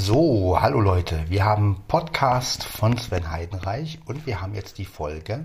So, 0.00 0.56
hallo 0.60 0.80
Leute, 0.80 1.24
wir 1.28 1.44
haben 1.44 1.82
Podcast 1.88 2.62
von 2.62 2.96
Sven 2.96 3.32
Heidenreich 3.32 3.98
und 4.06 4.26
wir 4.26 4.40
haben 4.40 4.54
jetzt 4.54 4.78
die 4.78 4.84
Folge 4.84 5.44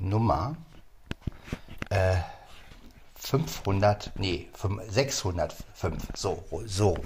Nummer 0.00 0.56
äh, 1.90 2.16
500, 3.14 4.10
nee, 4.16 4.48
605, 4.88 6.08
so, 6.12 6.42
so, 6.66 6.98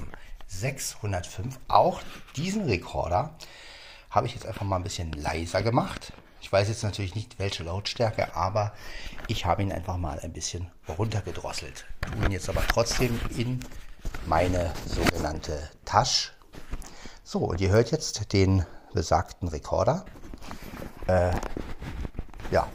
605. 0.46 1.58
Auch 1.68 2.00
diesen 2.36 2.64
Rekorder 2.64 3.34
habe 4.08 4.26
ich 4.26 4.34
jetzt 4.34 4.46
einfach 4.46 4.64
mal 4.64 4.76
ein 4.76 4.82
bisschen 4.82 5.12
leiser 5.12 5.62
gemacht. 5.62 6.14
Ich 6.40 6.50
weiß 6.50 6.68
jetzt 6.68 6.84
natürlich 6.84 7.14
nicht, 7.14 7.38
welche 7.38 7.64
Lautstärke, 7.64 8.34
aber 8.34 8.72
ich 9.26 9.44
habe 9.44 9.62
ihn 9.62 9.72
einfach 9.72 9.98
mal 9.98 10.18
ein 10.20 10.32
bisschen 10.32 10.70
runtergedrosselt. 10.88 11.84
Tue 12.00 12.24
ihn 12.24 12.32
jetzt 12.32 12.48
aber 12.48 12.66
trotzdem 12.66 13.20
in 13.36 13.60
meine 14.26 14.72
sogenannte 14.86 15.68
Tasche. 15.84 16.30
So, 17.30 17.40
und 17.40 17.60
ihr 17.60 17.68
hört 17.68 17.90
jetzt 17.90 18.32
den 18.32 18.64
besagten 18.94 19.48
Rekorder. 19.48 20.06
Äh, 21.08 21.32
ja. 22.50 22.66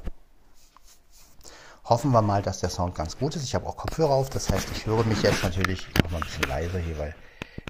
Hoffen 1.86 2.12
wir 2.12 2.22
mal, 2.22 2.44
dass 2.44 2.60
der 2.60 2.70
Sound 2.70 2.94
ganz 2.94 3.18
gut 3.18 3.36
ist. 3.36 3.46
Ich 3.46 3.56
habe 3.56 3.66
auch 3.66 3.76
Kopfhörer 3.76 4.12
auf, 4.12 4.30
das 4.30 4.52
heißt, 4.52 4.68
ich 4.76 4.86
höre 4.86 5.06
mich 5.06 5.24
jetzt 5.24 5.42
natürlich 5.42 5.88
noch 6.04 6.12
mal 6.12 6.18
ein 6.20 6.24
bisschen 6.24 6.44
leiser 6.44 6.78
hier, 6.78 7.00
weil 7.00 7.16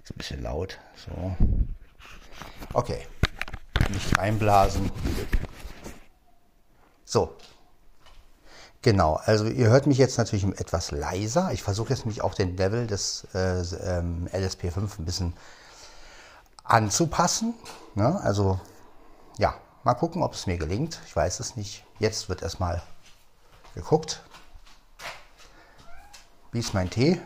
es 0.04 0.12
ein 0.12 0.18
bisschen 0.18 0.44
laut. 0.44 0.78
So. 0.98 1.38
Okay. 2.74 3.08
Nicht 3.90 4.18
reinblasen. 4.18 4.92
So. 7.06 7.38
Genau, 8.82 9.22
also 9.24 9.46
ihr 9.46 9.70
hört 9.70 9.88
mich 9.88 10.00
jetzt 10.00 10.18
natürlich 10.18 10.44
etwas 10.60 10.92
leiser. 10.92 11.50
Ich 11.54 11.64
versuche 11.64 11.92
jetzt 11.92 12.04
nämlich 12.04 12.22
auch 12.22 12.34
den 12.34 12.58
Level 12.58 12.88
des 12.88 13.26
äh, 13.34 13.62
ähm, 13.62 14.28
LSP5 14.34 15.00
ein 15.00 15.06
bisschen 15.06 15.34
anzupassen. 16.64 17.54
Ne? 17.96 18.20
Also 18.24 18.60
ja, 19.38 19.56
mal 19.84 19.94
gucken, 19.94 20.24
ob 20.24 20.34
es 20.34 20.48
mir 20.48 20.58
gelingt. 20.58 21.00
Ich 21.06 21.16
weiß 21.16 21.40
es 21.40 21.56
nicht. 21.56 21.86
Jetzt 22.00 22.30
wird 22.30 22.42
erstmal 22.42 22.82
geguckt. 23.76 24.24
Wie 26.52 26.60
ist 26.60 26.74
mein 26.74 26.90
Tee 26.90 27.20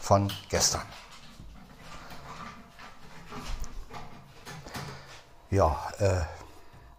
von 0.00 0.32
gestern? 0.48 0.82
Ja, 5.50 5.90
äh, 5.98 6.20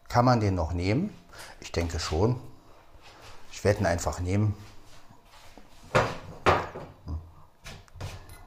kann 0.07 0.25
man 0.25 0.39
den 0.39 0.55
noch 0.55 0.73
nehmen? 0.73 1.15
Ich 1.59 1.71
denke 1.71 1.99
schon. 1.99 2.39
Ich 3.51 3.63
werde 3.63 3.81
ihn 3.81 3.85
einfach 3.85 4.19
nehmen 4.19 4.55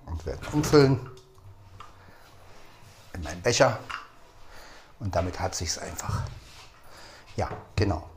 und 0.07 0.27
werde 0.27 0.49
umfüllen 0.53 1.13
in 3.23 3.29
meinen 3.29 3.43
Becher 3.43 3.79
und 4.99 5.15
damit 5.15 5.39
hat 5.39 5.55
sich 5.55 5.69
es 5.69 5.79
einfach. 5.79 6.23
Ja, 7.37 7.49
genau. 7.77 8.11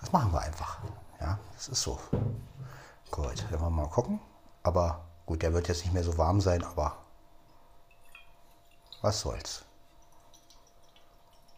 Das 0.00 0.10
machen 0.10 0.32
wir 0.32 0.40
einfach. 0.40 0.78
Ja, 1.20 1.38
das 1.54 1.68
ist 1.68 1.82
so. 1.82 1.98
Gut, 3.10 3.50
wollen 3.50 3.62
wir 3.62 3.70
mal 3.70 3.88
gucken. 3.88 4.20
Aber 4.64 5.04
gut, 5.26 5.42
der 5.42 5.54
wird 5.54 5.68
jetzt 5.68 5.84
nicht 5.84 5.94
mehr 5.94 6.02
so 6.02 6.18
warm 6.18 6.40
sein, 6.40 6.64
aber 6.64 6.96
was 9.00 9.20
soll's. 9.20 9.64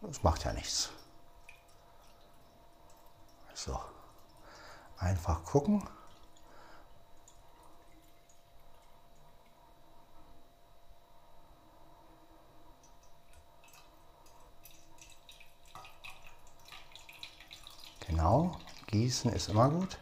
Das 0.01 0.21
macht 0.21 0.43
ja 0.43 0.53
nichts. 0.53 0.89
So. 3.53 3.79
Einfach 4.97 5.43
gucken. 5.43 5.87
Genau, 18.11 18.51
gießen 18.87 19.31
ist 19.31 19.47
immer 19.47 19.69
gut. 19.69 19.97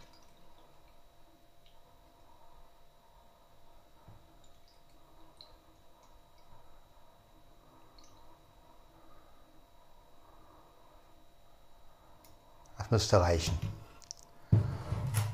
Das 12.80 12.90
müsste 12.90 13.22
reichen. 13.22 13.58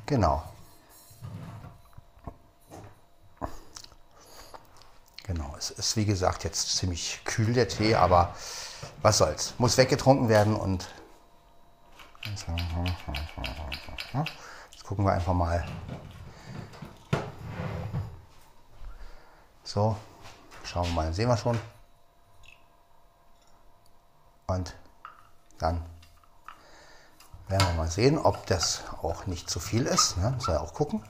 Genau. 0.06 0.44
Genau, 5.24 5.56
es 5.57 5.72
ist 5.72 5.96
wie 5.96 6.03
gesagt 6.03 6.44
jetzt 6.44 6.75
ziemlich 6.75 7.22
kühl 7.24 7.53
der 7.53 7.69
Tee, 7.69 7.96
aber 7.96 8.36
was 9.02 9.18
soll's. 9.19 9.53
Muss 9.59 9.78
weggetrunken 9.78 10.28
werden 10.28 10.57
und 10.57 10.90
Jetzt 14.72 14.84
gucken 14.84 15.06
wir 15.06 15.13
einfach 15.13 15.34
mal. 15.34 15.66
So, 19.63 19.96
schauen 20.63 20.85
wir 20.88 20.94
mal, 20.94 21.13
sehen 21.13 21.29
wir 21.29 21.38
schon. 21.38 21.57
Und 24.47 24.75
dann 25.57 25.84
werden 27.47 27.68
wir 27.68 27.74
mal 27.75 27.90
sehen, 27.90 28.18
ob 28.18 28.45
das 28.47 28.84
auch 29.01 29.25
nicht 29.28 29.50
zu 29.50 29.59
viel 29.59 29.85
ist. 29.85 30.18
Ne? 30.18 30.35
Soll 30.40 30.56
ja 30.56 30.62
auch 30.62 30.74
gucken. 30.74 31.03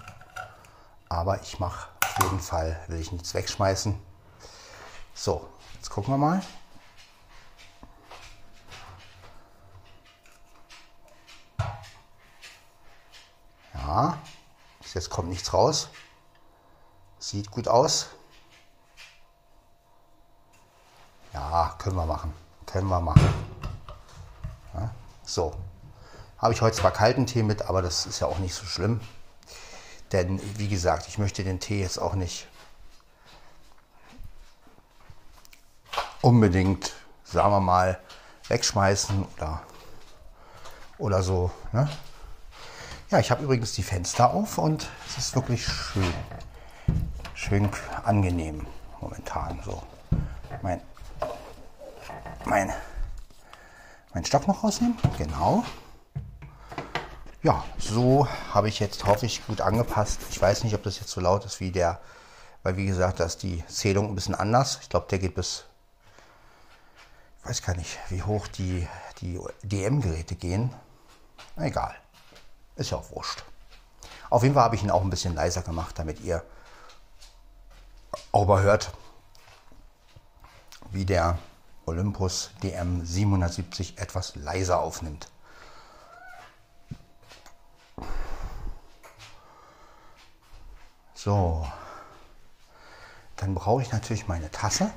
Aber 1.09 1.41
ich 1.41 1.59
mache 1.59 1.89
auf 2.03 2.23
jeden 2.23 2.39
Fall, 2.39 2.79
will 2.87 2.99
ich 2.99 3.11
nichts 3.11 3.33
wegschmeißen. 3.33 3.99
So, 5.13 5.49
jetzt 5.73 5.89
gucken 5.89 6.13
wir 6.13 6.17
mal. 6.17 6.41
Ja, 13.95 14.17
jetzt 14.93 15.09
kommt 15.09 15.29
nichts 15.29 15.53
raus. 15.53 15.87
Sieht 17.17 17.49
gut 17.49 17.69
aus. 17.69 18.07
Ja, 21.31 21.73
können 21.77 21.95
wir 21.95 22.05
machen. 22.05 22.33
Können 22.65 22.87
wir 22.89 22.99
machen. 22.99 23.33
Ja, 24.73 24.93
so. 25.23 25.55
Habe 26.39 26.53
ich 26.53 26.61
heute 26.61 26.75
zwar 26.75 26.91
kalten 26.91 27.25
Tee 27.25 27.41
mit, 27.41 27.61
aber 27.61 27.81
das 27.81 28.05
ist 28.05 28.19
ja 28.19 28.27
auch 28.27 28.39
nicht 28.39 28.53
so 28.53 28.65
schlimm. 28.65 28.99
Denn 30.11 30.41
wie 30.59 30.67
gesagt, 30.67 31.07
ich 31.07 31.17
möchte 31.17 31.45
den 31.45 31.61
Tee 31.61 31.79
jetzt 31.79 31.97
auch 31.97 32.15
nicht 32.15 32.47
unbedingt, 36.21 36.91
sagen 37.23 37.51
wir 37.51 37.61
mal, 37.61 37.97
wegschmeißen 38.49 39.25
oder, 39.37 39.61
oder 40.97 41.23
so. 41.23 41.49
Ne? 41.71 41.89
Ja, 43.11 43.19
ich 43.19 43.29
habe 43.29 43.43
übrigens 43.43 43.73
die 43.73 43.83
Fenster 43.83 44.33
auf 44.33 44.57
und 44.57 44.89
es 45.07 45.19
ist 45.19 45.35
wirklich 45.35 45.63
schön. 45.63 46.13
Schön 47.35 47.69
angenehm 48.03 48.65
momentan. 48.99 49.59
So. 49.63 49.83
Mein, 50.63 50.81
mein, 52.45 52.73
mein 54.11 54.25
Stock 54.25 54.47
noch 54.47 54.63
rausnehmen. 54.63 54.97
Genau. 55.19 55.63
Ja, 57.43 57.63
so 57.77 58.27
habe 58.51 58.69
ich 58.69 58.79
jetzt, 58.79 59.05
hoffe 59.05 59.27
ich, 59.27 59.45
gut 59.45 59.61
angepasst. 59.61 60.21
Ich 60.31 60.41
weiß 60.41 60.63
nicht, 60.63 60.73
ob 60.73 60.81
das 60.81 60.99
jetzt 60.99 61.11
so 61.11 61.21
laut 61.21 61.45
ist 61.45 61.59
wie 61.59 61.71
der, 61.71 61.99
weil 62.63 62.75
wie 62.75 62.87
gesagt, 62.87 63.19
da 63.19 63.25
ist 63.25 63.43
die 63.43 63.63
Zählung 63.67 64.09
ein 64.09 64.15
bisschen 64.15 64.33
anders. 64.33 64.79
Ich 64.81 64.89
glaube, 64.89 65.05
der 65.11 65.19
geht 65.19 65.35
bis, 65.35 65.65
ich 67.43 67.49
weiß 67.49 67.61
gar 67.61 67.75
nicht, 67.75 67.99
wie 68.09 68.23
hoch 68.23 68.47
die, 68.47 68.87
die 69.21 69.39
DM-Geräte 69.61 70.33
gehen. 70.33 70.73
Egal. 71.55 71.93
Ist 72.75 72.91
ja 72.91 72.97
auch 72.97 73.11
wurscht. 73.11 73.43
Auf 74.29 74.43
jeden 74.43 74.55
Fall 74.55 74.63
habe 74.63 74.75
ich 74.75 74.83
ihn 74.83 74.91
auch 74.91 75.01
ein 75.01 75.09
bisschen 75.09 75.35
leiser 75.35 75.61
gemacht, 75.61 75.97
damit 75.97 76.19
ihr 76.21 76.43
auch 78.31 78.45
mal 78.45 78.61
hört, 78.61 78.91
wie 80.91 81.05
der 81.05 81.37
Olympus 81.85 82.51
DM 82.63 83.05
770 83.05 83.97
etwas 83.97 84.35
leiser 84.35 84.79
aufnimmt. 84.79 85.29
So, 91.13 91.67
dann 93.37 93.55
brauche 93.55 93.81
ich 93.81 93.91
natürlich 93.91 94.27
meine 94.27 94.51
Tasse. 94.51 94.91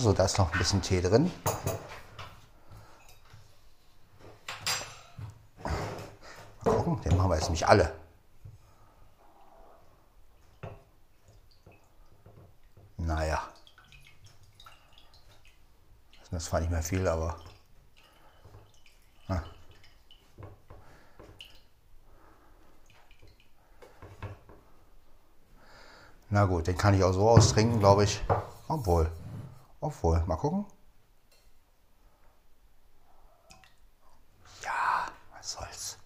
So, 0.00 0.14
da 0.14 0.24
ist 0.24 0.38
noch 0.38 0.50
ein 0.50 0.58
bisschen 0.58 0.80
Tee 0.80 1.02
drin. 1.02 1.30
Mal 6.64 6.74
gucken, 6.74 7.02
den 7.02 7.18
machen 7.18 7.28
wir 7.28 7.36
jetzt 7.36 7.50
nicht 7.50 7.68
alle. 7.68 7.92
Naja. 12.96 13.42
Das 16.30 16.50
war 16.50 16.60
nicht 16.60 16.70
mehr 16.70 16.82
viel, 16.82 17.06
aber. 17.06 17.38
Ah. 19.28 19.42
Na 26.30 26.46
gut, 26.46 26.66
den 26.68 26.78
kann 26.78 26.94
ich 26.94 27.04
auch 27.04 27.12
so 27.12 27.28
austrinken, 27.28 27.80
glaube 27.80 28.04
ich. 28.04 28.22
Obwohl. 28.66 29.12
Obwohl, 29.90 30.22
mal 30.24 30.36
gucken. 30.36 30.64
Ja, 34.62 35.06
was 35.32 35.50
soll's. 35.50 35.98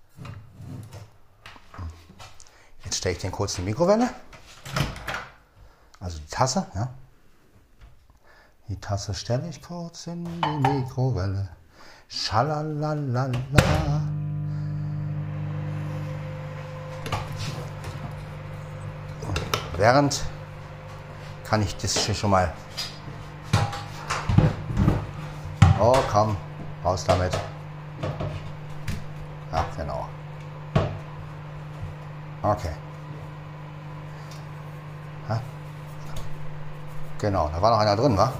Jetzt 2.82 2.96
stelle 2.96 3.14
ich 3.14 3.20
den 3.20 3.30
kurz 3.30 3.58
in 3.58 3.66
die 3.66 3.72
Mikrowelle. 3.72 4.08
Also 6.00 6.18
die 6.18 6.28
Tasse, 6.28 6.66
ja. 6.74 6.88
Die 8.68 8.80
Tasse 8.80 9.12
stelle 9.12 9.46
ich 9.50 9.60
kurz 9.60 10.06
in 10.06 10.24
die 10.24 10.48
Mikrowelle. 10.48 11.50
Schalalalala. 12.08 13.32
Während 19.76 20.24
kann 21.44 21.60
ich 21.60 21.76
das 21.76 21.98
hier 21.98 22.14
schon 22.14 22.30
mal. 22.30 22.54
Oh, 25.80 25.96
komm, 26.10 26.36
raus 26.84 27.04
damit. 27.04 27.32
Ja, 29.52 29.64
genau. 29.76 30.06
Okay. 32.42 32.72
Ha? 35.28 35.40
Genau, 37.18 37.48
da 37.48 37.60
war 37.62 37.70
noch 37.70 37.78
einer 37.78 37.96
drin, 37.96 38.16
wa? 38.16 38.32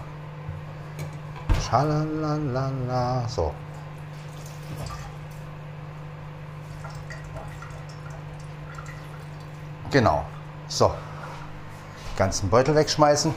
Schalalala. 1.60 3.28
So. 3.28 3.52
Genau. 9.90 10.24
So 10.68 10.94
ganzen 12.16 12.48
Beutel 12.48 12.74
wegschmeißen. 12.74 13.34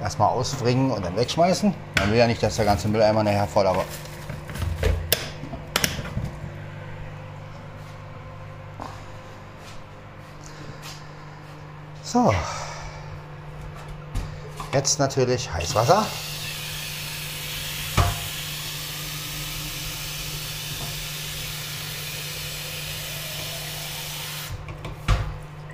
Erstmal 0.00 0.28
ausbringen 0.28 0.90
und 0.90 1.04
dann 1.04 1.16
wegschmeißen. 1.16 1.74
Man 1.98 2.10
will 2.10 2.18
ja 2.18 2.26
nicht, 2.26 2.42
dass 2.42 2.56
der 2.56 2.64
ganze 2.64 2.88
Mülleimer 2.88 3.24
nachher 3.24 3.46
voll, 3.46 3.66
aber 3.66 3.84
So. 12.08 12.32
Jetzt 14.72 14.98
natürlich 14.98 15.52
Heißwasser. 15.52 16.06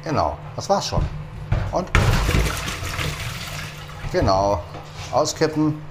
Genau, 0.03 0.37
das 0.56 0.69
war's 0.69 0.88
schon. 0.88 1.05
Und 1.71 1.88
genau, 4.14 4.62
auskippen. 5.11 5.82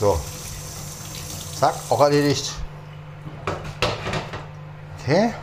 So. 0.00 0.20
Zack, 1.58 1.74
auch 1.90 2.00
erledigt. 2.00 2.52
Okay. 4.98 5.34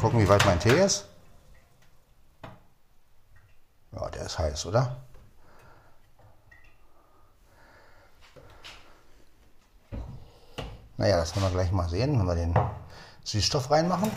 Gucken, 0.00 0.20
wie 0.20 0.28
weit 0.28 0.44
mein 0.46 0.58
Tee 0.60 0.70
ist. 0.70 1.06
ist 4.32 4.38
heiß, 4.38 4.66
oder? 4.66 4.96
Naja, 11.02 11.16
das 11.16 11.34
werden 11.34 11.46
wir 11.46 11.50
gleich 11.50 11.72
mal 11.72 11.88
sehen, 11.88 12.16
wenn 12.16 12.26
wir 12.26 12.36
den 12.36 12.54
Süßstoff 13.24 13.72
reinmachen. 13.72 14.08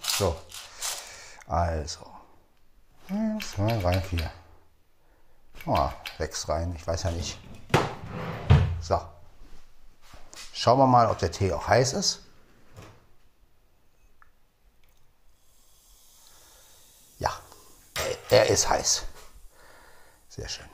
So, 0.00 0.36
also. 1.48 2.06
Eins, 3.08 3.50
zwei, 3.50 3.76
drei, 3.78 4.00
vier. 4.00 4.30
Oh, 5.66 5.90
sechs 6.16 6.48
rein, 6.48 6.72
ich 6.76 6.86
weiß 6.86 7.02
ja 7.02 7.10
nicht. 7.10 7.36
So. 8.80 9.00
Schauen 10.52 10.78
wir 10.78 10.86
mal, 10.86 11.10
ob 11.10 11.18
der 11.18 11.32
Tee 11.32 11.52
auch 11.52 11.66
heiß 11.66 11.94
ist. 11.94 12.20
Ja, 17.18 17.32
er 18.38 18.46
ist 18.46 18.68
heiß. 18.68 19.02
Sehr 20.28 20.48
schön. 20.48 20.66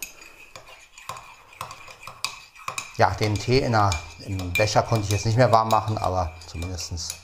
Ja, 2.96 3.10
den 3.14 3.34
Tee 3.34 3.58
in 3.60 3.72
der, 3.72 3.90
im 4.20 4.52
Becher 4.52 4.82
konnte 4.82 5.04
ich 5.04 5.10
jetzt 5.10 5.26
nicht 5.26 5.36
mehr 5.36 5.50
warm 5.50 5.68
machen, 5.68 5.98
aber 5.98 6.32
zumindest 6.46 7.16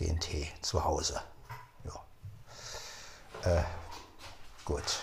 den 0.00 0.20
Tee 0.20 0.50
zu 0.60 0.84
Hause. 0.84 1.20
Ja. 1.84 3.50
Äh, 3.50 3.64
gut. 4.64 5.00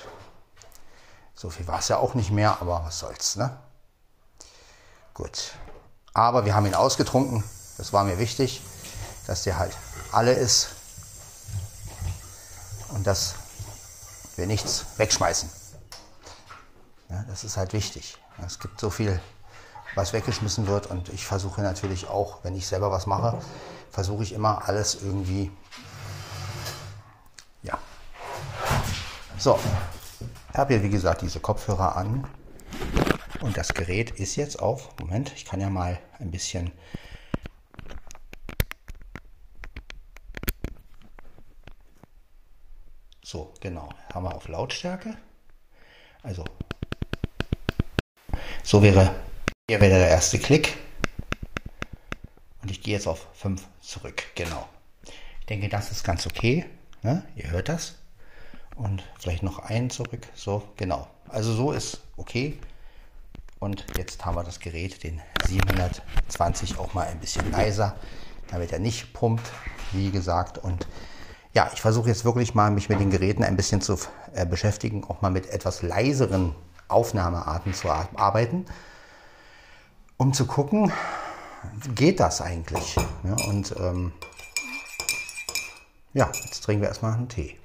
So 1.33 1.49
viel 1.49 1.67
war 1.67 1.79
es 1.79 1.87
ja 1.87 1.97
auch 1.97 2.13
nicht 2.13 2.31
mehr, 2.31 2.61
aber 2.61 2.83
was 2.83 2.99
soll's, 2.99 3.35
ne? 3.35 3.57
Gut. 5.13 5.53
Aber 6.13 6.45
wir 6.45 6.53
haben 6.53 6.65
ihn 6.65 6.75
ausgetrunken. 6.75 7.43
Das 7.77 7.93
war 7.93 8.03
mir 8.03 8.19
wichtig, 8.19 8.61
dass 9.25 9.43
der 9.43 9.57
halt 9.57 9.75
alle 10.11 10.33
ist 10.33 10.69
und 12.89 13.07
dass 13.07 13.35
wir 14.39 14.47
nichts 14.47 14.85
wegschmeißen. 14.97 15.49
Ja, 17.09 17.23
das 17.27 17.43
ist 17.43 17.57
halt 17.57 17.73
wichtig. 17.73 18.17
Es 18.45 18.59
gibt 18.59 18.79
so 18.79 18.89
viel, 18.89 19.19
was 19.95 20.13
weggeschmissen 20.13 20.67
wird 20.67 20.87
und 20.87 21.09
ich 21.09 21.25
versuche 21.25 21.61
natürlich 21.61 22.07
auch, 22.07 22.43
wenn 22.43 22.55
ich 22.55 22.67
selber 22.67 22.91
was 22.91 23.05
mache, 23.05 23.39
versuche 23.91 24.23
ich 24.23 24.33
immer 24.33 24.67
alles 24.67 24.95
irgendwie, 25.01 25.51
ja. 27.63 27.77
So, 29.37 29.59
ich 30.51 30.57
habe 30.57 30.73
hier 30.73 30.83
wie 30.83 30.89
gesagt 30.89 31.21
diese 31.21 31.39
Kopfhörer 31.39 31.95
an 31.95 32.27
und 33.41 33.57
das 33.57 33.73
Gerät 33.73 34.11
ist 34.11 34.35
jetzt 34.35 34.59
auf, 34.59 34.89
Moment, 34.99 35.33
ich 35.35 35.45
kann 35.45 35.59
ja 35.59 35.69
mal 35.69 35.99
ein 36.19 36.31
bisschen 36.31 36.71
So, 43.31 43.53
genau. 43.59 43.89
Haben 44.11 44.23
wir 44.23 44.33
auf 44.33 44.47
Lautstärke. 44.47 45.15
Also, 46.23 46.43
so 48.63 48.81
wäre, 48.81 49.13
hier 49.69 49.79
wäre 49.79 49.99
der 49.99 50.09
erste 50.09 50.39
Klick. 50.39 50.75
Und 52.63 52.71
ich 52.71 52.81
gehe 52.81 52.95
jetzt 52.95 53.05
auf 53.05 53.27
5 53.35 53.61
zurück. 53.81 54.23
Genau. 54.33 54.67
Ich 55.41 55.45
denke, 55.45 55.69
das 55.69 55.91
ist 55.91 56.03
ganz 56.03 56.25
okay. 56.25 56.65
Ne? 57.03 57.23
Ihr 57.35 57.51
hört 57.51 57.69
das. 57.69 57.99
Und 58.75 59.03
vielleicht 59.19 59.43
noch 59.43 59.59
einen 59.59 59.91
zurück. 59.91 60.25
So, 60.33 60.67
genau. 60.75 61.07
Also 61.27 61.53
so 61.53 61.71
ist 61.71 62.01
okay. 62.17 62.57
Und 63.59 63.85
jetzt 63.95 64.25
haben 64.25 64.37
wir 64.37 64.43
das 64.43 64.59
Gerät, 64.59 65.03
den 65.03 65.21
720, 65.45 66.79
auch 66.79 66.95
mal 66.95 67.05
ein 67.05 67.19
bisschen 67.19 67.51
leiser, 67.51 67.95
damit 68.47 68.71
er 68.71 68.79
nicht 68.79 69.13
pumpt, 69.13 69.51
wie 69.91 70.09
gesagt. 70.09 70.57
Und 70.57 70.87
ja, 71.53 71.69
ich 71.73 71.81
versuche 71.81 72.09
jetzt 72.09 72.25
wirklich 72.25 72.53
mal, 72.55 72.71
mich 72.71 72.89
mit 72.89 72.99
den 72.99 73.09
Geräten 73.09 73.43
ein 73.43 73.55
bisschen 73.55 73.81
zu 73.81 73.97
äh, 74.33 74.45
beschäftigen, 74.45 75.03
auch 75.03 75.21
mal 75.21 75.31
mit 75.31 75.47
etwas 75.49 75.81
leiseren 75.81 76.55
Aufnahmearten 76.87 77.73
zu 77.73 77.89
arbeiten, 77.89 78.65
um 80.17 80.33
zu 80.33 80.45
gucken, 80.45 80.91
geht 81.95 82.19
das 82.19 82.41
eigentlich? 82.41 82.95
Ja, 83.23 83.35
und 83.47 83.75
ähm, 83.79 84.11
ja, 86.13 86.29
jetzt 86.45 86.63
trinken 86.63 86.81
wir 86.81 86.89
erstmal 86.89 87.13
einen 87.13 87.29
Tee. 87.29 87.55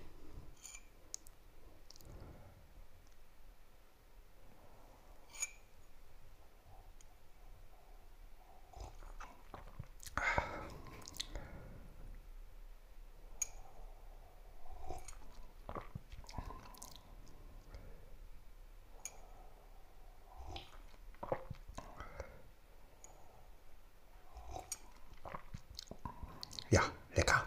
Ja, 26.71 26.83
lecker. 27.14 27.45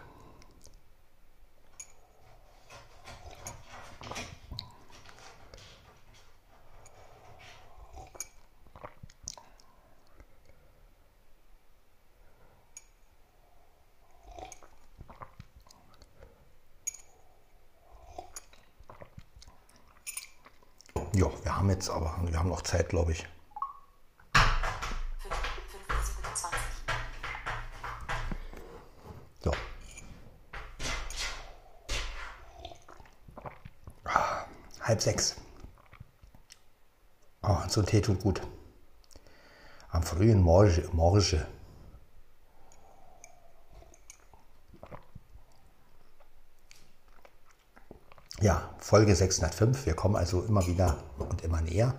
Ja, 21.14 21.26
wir 21.42 21.56
haben 21.56 21.70
jetzt 21.70 21.88
aber, 21.90 22.18
wir 22.22 22.38
haben 22.38 22.48
noch 22.50 22.62
Zeit, 22.62 22.88
glaube 22.90 23.12
ich. 23.12 23.26
5.27 24.34 26.54
So. 29.42 29.52
Ah, 34.04 34.44
Halb 34.82 35.00
sechs. 35.00 35.36
Oh, 37.42 37.56
so 37.68 37.80
ein 37.80 37.86
Tee 37.86 38.00
tut 38.00 38.20
gut. 38.20 38.40
Am 39.90 40.02
frühen 40.02 40.40
Morgen. 40.42 40.88
Morgen. 40.94 41.44
Ja, 48.40 48.70
Folge 48.88 49.14
605. 49.14 49.84
Wir 49.84 49.92
kommen 49.92 50.16
also 50.16 50.40
immer 50.40 50.66
wieder 50.66 50.96
und 51.18 51.44
immer 51.44 51.60
näher. 51.60 51.92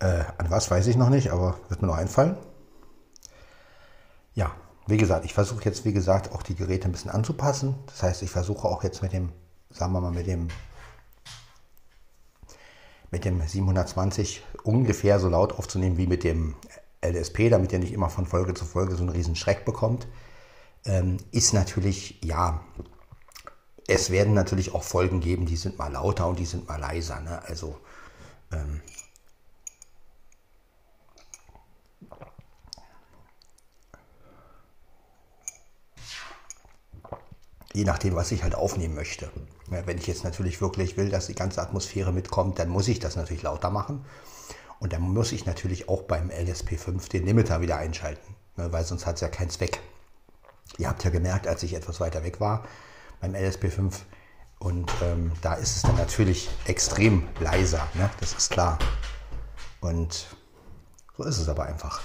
Äh, 0.00 0.24
an 0.36 0.50
was 0.50 0.70
weiß 0.70 0.86
ich 0.88 0.96
noch 0.96 1.08
nicht, 1.08 1.32
aber 1.32 1.58
wird 1.70 1.80
mir 1.80 1.88
noch 1.88 1.96
einfallen. 1.96 2.36
Ja, 4.34 4.54
wie 4.86 4.98
gesagt, 4.98 5.24
ich 5.24 5.32
versuche 5.32 5.64
jetzt, 5.64 5.86
wie 5.86 5.94
gesagt, 5.94 6.30
auch 6.32 6.42
die 6.42 6.54
Geräte 6.54 6.90
ein 6.90 6.92
bisschen 6.92 7.10
anzupassen. 7.10 7.74
Das 7.86 8.02
heißt, 8.02 8.20
ich 8.20 8.28
versuche 8.28 8.68
auch 8.68 8.84
jetzt 8.84 9.00
mit 9.00 9.14
dem, 9.14 9.32
sagen 9.70 9.94
wir 9.94 10.02
mal, 10.02 10.12
mit 10.12 10.26
dem, 10.26 10.48
mit 13.10 13.24
dem 13.24 13.40
720 13.40 14.44
ungefähr 14.64 15.18
so 15.20 15.30
laut 15.30 15.54
aufzunehmen 15.54 15.96
wie 15.96 16.06
mit 16.06 16.22
dem 16.22 16.54
LSP, 17.02 17.48
damit 17.48 17.72
ihr 17.72 17.78
nicht 17.78 17.94
immer 17.94 18.10
von 18.10 18.26
Folge 18.26 18.52
zu 18.52 18.66
Folge 18.66 18.94
so 18.94 19.00
einen 19.00 19.08
riesen 19.08 19.36
Schreck 19.36 19.64
bekommt. 19.64 20.06
Ähm, 20.84 21.16
ist 21.30 21.54
natürlich, 21.54 22.22
ja, 22.22 22.60
es 23.92 24.10
werden 24.10 24.34
natürlich 24.34 24.74
auch 24.74 24.82
Folgen 24.82 25.20
geben, 25.20 25.46
die 25.46 25.56
sind 25.56 25.78
mal 25.78 25.92
lauter 25.92 26.28
und 26.28 26.38
die 26.38 26.46
sind 26.46 26.66
mal 26.66 26.80
leiser. 26.80 27.20
Ne? 27.20 27.42
Also 27.46 27.78
ähm, 28.52 28.80
je 37.72 37.84
nachdem, 37.84 38.14
was 38.14 38.32
ich 38.32 38.42
halt 38.42 38.54
aufnehmen 38.54 38.94
möchte. 38.94 39.30
Wenn 39.68 39.96
ich 39.96 40.06
jetzt 40.06 40.24
natürlich 40.24 40.60
wirklich 40.60 40.96
will, 40.96 41.08
dass 41.08 41.28
die 41.28 41.34
ganze 41.34 41.62
Atmosphäre 41.62 42.12
mitkommt, 42.12 42.58
dann 42.58 42.68
muss 42.68 42.88
ich 42.88 42.98
das 42.98 43.16
natürlich 43.16 43.42
lauter 43.42 43.70
machen. 43.70 44.04
Und 44.80 44.92
dann 44.92 45.02
muss 45.02 45.32
ich 45.32 45.46
natürlich 45.46 45.88
auch 45.88 46.02
beim 46.02 46.28
LSP5 46.30 47.08
den 47.08 47.24
Limiter 47.24 47.60
wieder 47.60 47.76
einschalten, 47.76 48.34
ne, 48.56 48.72
weil 48.72 48.84
sonst 48.84 49.06
hat 49.06 49.14
es 49.14 49.20
ja 49.20 49.28
keinen 49.28 49.48
Zweck. 49.48 49.80
Ihr 50.76 50.88
habt 50.88 51.04
ja 51.04 51.10
gemerkt, 51.10 51.46
als 51.46 51.62
ich 51.62 51.74
etwas 51.74 52.00
weiter 52.00 52.24
weg 52.24 52.40
war 52.40 52.64
beim 53.22 53.34
LSP5 53.34 53.94
und 54.58 54.92
ähm, 55.00 55.32
da 55.40 55.54
ist 55.54 55.76
es 55.76 55.82
dann 55.82 55.96
natürlich 55.96 56.50
extrem 56.66 57.28
leiser, 57.40 57.88
ne? 57.94 58.10
das 58.20 58.34
ist 58.34 58.50
klar. 58.50 58.78
Und 59.80 60.26
so 61.16 61.24
ist 61.24 61.38
es 61.38 61.48
aber 61.48 61.64
einfach. 61.64 62.00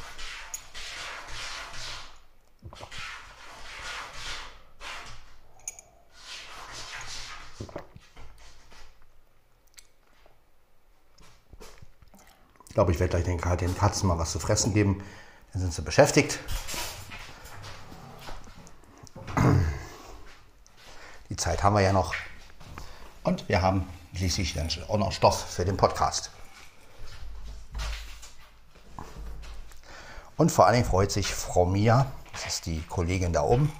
Ich 12.67 12.73
glaube, 12.73 12.91
ich 12.91 12.99
werde 12.99 13.09
gleich 13.09 13.23
den, 13.23 13.57
den 13.57 13.75
Katzen 13.75 14.07
mal 14.07 14.19
was 14.19 14.31
zu 14.31 14.39
fressen 14.39 14.73
geben. 14.73 15.03
Dann 15.51 15.61
sind 15.61 15.73
sie 15.73 15.81
beschäftigt. 15.81 16.39
Die 21.29 21.35
Zeit 21.35 21.56
haben 21.67 21.75
wir 21.75 21.81
ja 21.81 21.91
noch. 21.91 22.15
Und 23.23 23.49
wir 23.49 23.61
haben 23.61 23.85
schließlich 24.15 24.53
dann 24.53 24.69
auch 24.87 24.97
noch 24.97 25.11
Stoff 25.11 25.51
für 25.51 25.65
den 25.65 25.75
Podcast. 25.75 26.31
Und 30.37 30.49
vor 30.49 30.65
allen 30.65 30.75
Dingen 30.75 30.85
freut 30.85 31.11
sich 31.11 31.33
Frau 31.33 31.65
Mia, 31.65 32.09
das 32.31 32.45
ist 32.45 32.67
die 32.67 32.81
Kollegin 32.83 33.33
da 33.33 33.41
oben, 33.41 33.73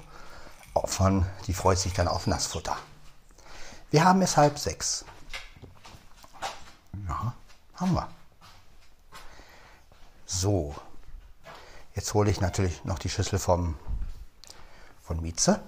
von, 0.84 1.26
die 1.46 1.54
freut 1.54 1.80
sich 1.80 1.94
dann 1.94 2.10
auf 2.10 2.28
Nassfutter. 2.28 2.76
Wir 3.90 4.04
haben 4.04 4.22
es 4.22 4.36
halb 4.36 4.60
sechs. 4.60 5.06
Ja, 7.08 7.34
haben 7.76 7.94
wir. 7.94 8.10
So, 10.26 10.76
jetzt 11.96 12.14
hole 12.14 12.30
ich 12.30 12.42
natürlich 12.42 12.84
noch 12.84 13.00
die 13.00 13.10
Schüssel 13.10 13.40
vom, 13.40 13.80
von 15.02 15.22
Mieze. 15.22 15.62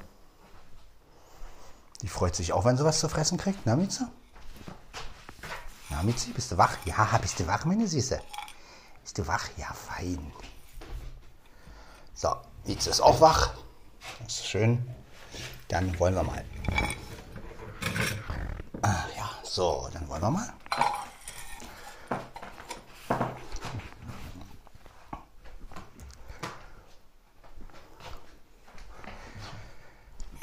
Die 2.02 2.08
freut 2.08 2.36
sich 2.36 2.54
auch, 2.54 2.66
wenn 2.66 2.78
sie 2.78 2.86
was 2.86 3.00
zu 3.00 3.10
fressen 3.10 3.38
kriegt. 3.38 3.66
Na, 3.66 3.76
Mieze? 3.76 4.08
Na, 5.90 6.02
Mieze, 6.04 6.30
bist 6.32 6.52
du 6.52 6.58
wach? 6.58 6.78
Ja, 6.86 7.18
bist 7.22 7.40
du 7.40 7.48
wach, 7.48 7.66
meine 7.66 7.88
Süße? 7.88 8.22
Bist 9.02 9.18
du 9.18 9.28
wach? 9.28 9.50
Ja, 9.58 9.74
fein. 9.74 10.32
So, 12.14 12.36
Mieze 12.66 12.90
ist 12.90 13.02
auch 13.02 13.20
wach. 13.20 13.54
Das 14.24 14.40
ist 14.40 14.48
schön. 14.48 14.86
Dann 15.68 15.98
wollen 16.00 16.16
wir 16.16 16.24
mal. 16.24 16.44
Ah, 18.82 19.06
ja, 19.16 19.30
so, 19.44 19.90
dann 19.94 20.08
wollen 20.08 20.22
wir 20.22 20.32
mal. 20.32 20.54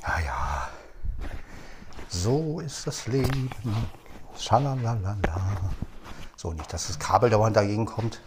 Ja, 0.02 0.18
ja. 0.20 0.68
So 2.08 2.60
das 2.86 3.06
Leben. 3.06 3.50
Schalalala. 4.38 5.16
So, 6.36 6.52
nicht, 6.52 6.72
dass 6.72 6.86
das 6.86 6.98
Kabel 6.98 7.30
dauernd 7.30 7.56
dagegen 7.56 7.86
kommt. 7.86 8.20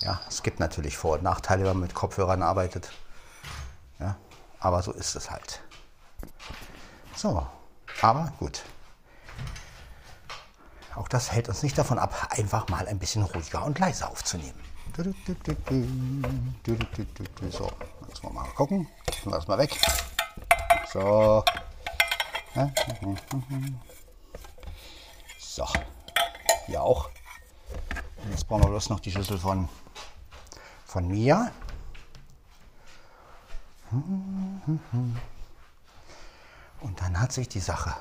Ja, 0.00 0.20
es 0.28 0.42
gibt 0.42 0.60
natürlich 0.60 0.96
Vor- 0.96 1.14
und 1.14 1.22
Nachteile, 1.22 1.64
wenn 1.64 1.74
man 1.74 1.82
mit 1.82 1.94
Kopfhörern 1.94 2.42
arbeitet. 2.42 2.90
Ja, 4.00 4.16
aber 4.58 4.82
so 4.82 4.92
ist 4.92 5.14
es 5.14 5.30
halt. 5.30 5.62
So, 7.14 7.46
aber 8.00 8.32
gut. 8.38 8.62
Auch 10.96 11.08
das 11.08 11.32
hält 11.32 11.48
uns 11.48 11.62
nicht 11.62 11.78
davon 11.78 11.98
ab, 11.98 12.28
einfach 12.30 12.68
mal 12.68 12.86
ein 12.86 12.98
bisschen 12.98 13.22
ruhiger 13.22 13.64
und 13.64 13.78
leiser 13.78 14.10
aufzunehmen. 14.10 14.60
So, 17.50 17.72
jetzt 18.08 18.22
mal 18.24 18.44
gucken. 18.54 18.88
Lass 19.24 19.46
mal 19.46 19.56
weg. 19.56 19.80
So. 20.92 21.42
So. 25.38 25.66
Hier 26.66 26.82
auch. 26.82 27.10
Und 28.22 28.30
jetzt 28.30 28.46
brauchen 28.46 28.62
wir 28.64 28.68
bloß 28.68 28.90
noch 28.90 29.00
die 29.00 29.10
Schüssel 29.10 29.38
von, 29.38 29.68
von 30.86 31.08
Mia. 31.08 31.50
Und 36.80 37.00
dann 37.00 37.20
hat 37.20 37.32
sich 37.32 37.48
die 37.48 37.60
Sache. 37.60 37.94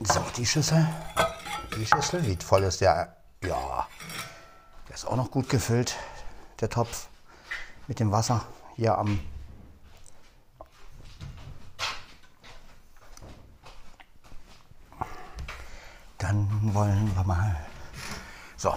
So, 0.00 0.20
die 0.36 0.46
Schüssel. 0.46 0.86
Die 1.76 1.86
Schüssel. 1.86 2.24
Wie 2.24 2.36
voll 2.36 2.62
ist 2.64 2.80
der? 2.80 3.16
Ja. 3.42 3.86
Der 4.88 4.94
ist 4.94 5.04
auch 5.06 5.16
noch 5.16 5.30
gut 5.30 5.48
gefüllt. 5.48 5.96
Der 6.60 6.68
Topf 6.68 7.08
mit 7.86 8.00
dem 8.00 8.12
Wasser 8.12 8.44
hier 8.76 8.96
am. 8.96 9.20
Dann 16.18 16.74
wollen 16.74 17.14
wir 17.14 17.24
mal. 17.24 17.56
So. 18.56 18.74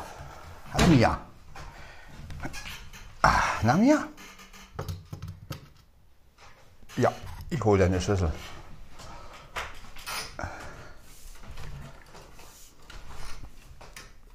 Hallo 0.73 0.87
Mia. 0.87 1.17
Na 3.67 3.75
Mia? 3.75 4.07
Ja, 6.95 7.11
ich 7.49 7.61
hole 7.61 7.79
deine 7.79 7.99
Schlüssel. 7.99 8.31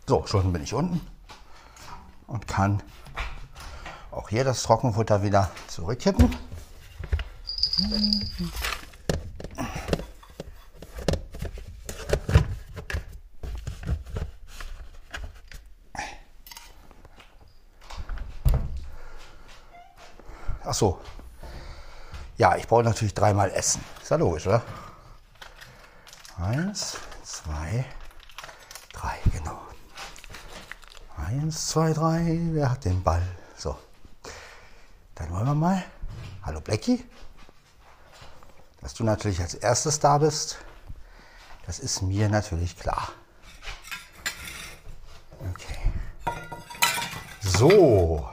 So, 0.06 0.26
schon 0.26 0.52
bin 0.52 0.62
ich 0.62 0.74
unten 0.74 1.00
und 2.26 2.46
kann 2.46 2.82
auch 4.10 4.28
hier 4.28 4.44
das 4.44 4.64
Trockenfutter 4.64 5.22
wieder 5.22 5.50
zurückkippen. 5.66 6.36
Ach 20.72 20.74
so. 20.74 20.98
Ja, 22.38 22.56
ich 22.56 22.66
brauche 22.66 22.82
natürlich 22.82 23.12
dreimal 23.12 23.50
Essen. 23.50 23.84
Ist 24.00 24.10
ja 24.10 24.16
logisch, 24.16 24.46
oder? 24.46 24.62
Eins, 26.38 26.96
zwei, 27.22 27.84
drei, 28.90 29.18
genau. 29.30 29.60
Eins, 31.18 31.66
zwei, 31.66 31.92
drei. 31.92 32.38
Wer 32.52 32.70
hat 32.70 32.86
den 32.86 33.02
Ball? 33.02 33.20
So. 33.54 33.76
Dann 35.16 35.30
wollen 35.30 35.44
wir 35.44 35.54
mal. 35.54 35.84
Hallo 36.42 36.62
Blackie. 36.62 37.04
Dass 38.80 38.94
du 38.94 39.04
natürlich 39.04 39.42
als 39.42 39.52
erstes 39.52 40.00
da 40.00 40.16
bist. 40.16 40.56
Das 41.66 41.80
ist 41.80 42.00
mir 42.00 42.30
natürlich 42.30 42.78
klar. 42.78 43.10
Okay. 45.50 45.92
So. 47.42 48.26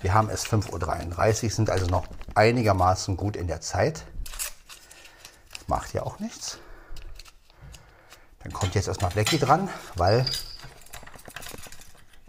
Wir 0.00 0.14
haben 0.14 0.30
es 0.30 0.46
5.33 0.46 1.44
Uhr, 1.44 1.50
sind 1.50 1.70
also 1.70 1.86
noch 1.86 2.06
einigermaßen 2.36 3.16
gut 3.16 3.34
in 3.34 3.48
der 3.48 3.60
Zeit. 3.60 4.04
Das 5.52 5.66
macht 5.66 5.92
ja 5.92 6.04
auch 6.04 6.20
nichts. 6.20 6.58
Dann 8.44 8.52
kommt 8.52 8.76
jetzt 8.76 8.86
erstmal 8.86 9.10
Blackie 9.10 9.40
dran, 9.40 9.68
weil, 9.96 10.24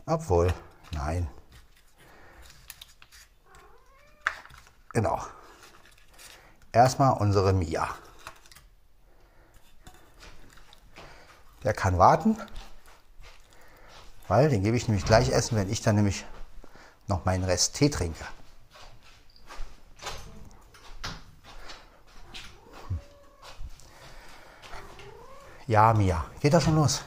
obwohl, 0.07 0.51
nein. 0.91 1.27
Genau. 4.93 5.21
Erstmal 6.71 7.13
unsere 7.13 7.53
Mia. 7.53 7.87
Der 11.63 11.73
kann 11.73 11.99
warten, 11.99 12.35
weil 14.27 14.49
den 14.49 14.63
gebe 14.63 14.77
ich 14.77 14.87
nämlich 14.87 15.05
gleich 15.05 15.29
essen, 15.29 15.57
wenn 15.57 15.71
ich 15.71 15.81
dann 15.81 15.95
nämlich 15.95 16.25
noch 17.07 17.25
meinen 17.25 17.43
Rest 17.43 17.75
Tee 17.75 17.89
trinke. 17.89 18.25
Ja, 25.67 25.93
Mia, 25.93 26.25
geht 26.39 26.53
das 26.53 26.63
schon 26.63 26.75
los? 26.75 27.01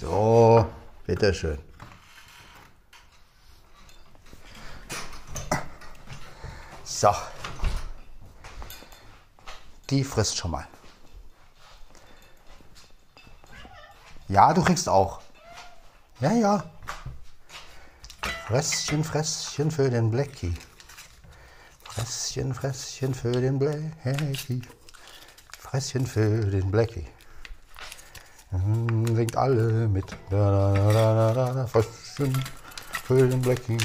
So, 0.00 0.64
bitteschön. 1.06 1.58
So. 6.84 7.12
Die 9.90 10.04
frisst 10.04 10.36
schon 10.36 10.52
mal. 10.52 10.68
Ja, 14.28 14.52
du 14.52 14.62
kriegst 14.62 14.88
auch. 14.88 15.20
Ja, 16.20 16.32
ja. 16.32 16.64
Fresschen, 18.46 19.02
Fresschen 19.02 19.70
für 19.70 19.88
den 19.88 20.10
Blackie. 20.10 20.54
Fresschen, 21.82 22.52
Fresschen 22.52 23.14
für 23.14 23.32
den 23.32 23.58
Blackie. 23.58 24.62
Fresschen 25.58 26.06
für 26.06 26.44
den 26.44 26.70
Blackie. 26.70 27.06
Hm, 28.50 29.16
singt 29.16 29.36
alle 29.36 29.88
mit. 29.88 30.14
Da, 30.30 30.74
da, 30.74 30.92
da, 30.92 31.32
da, 31.32 31.52
da. 31.52 31.66
Fresschen 31.66 32.44
für 33.04 33.28
den 33.28 33.40
Blackie. 33.40 33.78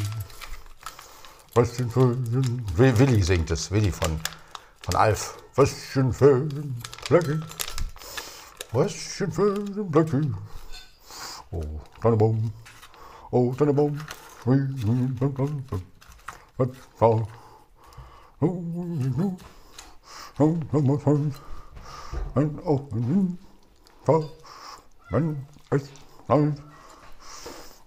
Fresschen 1.54 1.90
für 1.90 2.16
den... 2.16 2.66
Willi 2.76 3.24
singt 3.24 3.50
es. 3.52 3.72
Willi 3.72 3.92
von, 3.92 4.20
von 4.82 4.96
Alf. 4.96 5.38
Fresschen 5.54 6.12
für 6.12 6.42
den 6.42 6.76
Blackie. 7.08 7.40
Fresschen 8.74 9.32
für 9.32 9.54
den 9.54 9.92
Blackie. 9.92 10.34
Oh, 11.52 11.62
Tannenbaum, 12.02 12.52
oh, 13.30 13.54
Tannenbaum, 13.54 14.00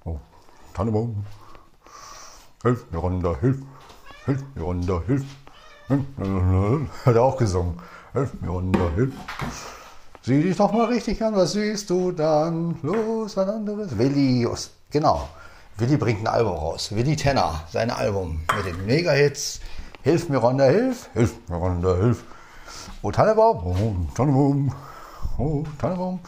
Oh, 0.04 0.20
Tannenbaum, 0.72 1.24
hilf 2.62 2.86
mir 2.92 2.98
runter, 2.98 3.40
hilf, 3.40 3.58
hilf 4.24 4.44
mir 4.54 4.62
runter, 4.62 5.02
hilf. 5.08 5.24
Hat 5.88 7.16
er 7.16 7.22
auch 7.24 7.36
gesungen. 7.36 7.80
Hilf 8.12 8.40
mir 8.40 8.50
runter, 8.50 8.88
hilf. 8.94 9.12
Sieh 10.26 10.42
dich 10.42 10.56
doch 10.56 10.72
mal 10.72 10.86
richtig 10.86 11.22
an, 11.22 11.36
was 11.36 11.52
siehst 11.52 11.88
du 11.88 12.10
dann? 12.10 12.80
Los, 12.82 13.36
was 13.36 13.48
anderes. 13.48 13.96
Willi, 13.96 14.44
genau. 14.90 15.28
Willi 15.76 15.96
bringt 15.96 16.22
ein 16.22 16.26
Album 16.26 16.54
raus. 16.54 16.90
Willi 16.90 17.14
Tenner, 17.14 17.62
sein 17.70 17.92
Album 17.92 18.40
mit 18.56 18.66
den 18.66 18.86
Mega-Hits. 18.86 19.60
Hilf 20.02 20.28
mir, 20.28 20.38
Ronda, 20.38 20.64
hilf. 20.64 21.10
Hilf 21.12 21.34
mir, 21.48 21.54
Ronda, 21.54 21.94
hilf. 21.94 22.24
Oh, 23.02 23.12
Tannebaum, 23.12 23.66
oh, 23.66 24.14
Tannebaum, 24.16 24.74
oh, 25.38 25.62
Tannebaum. 25.78 26.18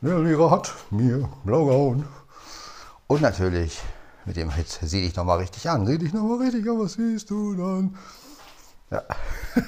Der 0.00 0.18
Lehrer 0.18 0.50
hat 0.50 0.72
mir 0.88 1.28
blau 1.44 1.66
gehauen. 1.66 2.08
Und 3.08 3.20
natürlich 3.20 3.78
mit 4.24 4.38
dem 4.38 4.48
Hit, 4.48 4.78
sieh 4.80 5.02
dich 5.02 5.14
noch 5.16 5.24
mal 5.24 5.36
richtig 5.36 5.68
an. 5.68 5.86
Sieh 5.86 5.98
dich 5.98 6.14
noch 6.14 6.22
mal 6.22 6.38
richtig 6.38 6.66
an, 6.66 6.78
was 6.80 6.94
siehst 6.94 7.28
du 7.28 7.56
dann? 7.56 7.94
Ja. 8.90 9.02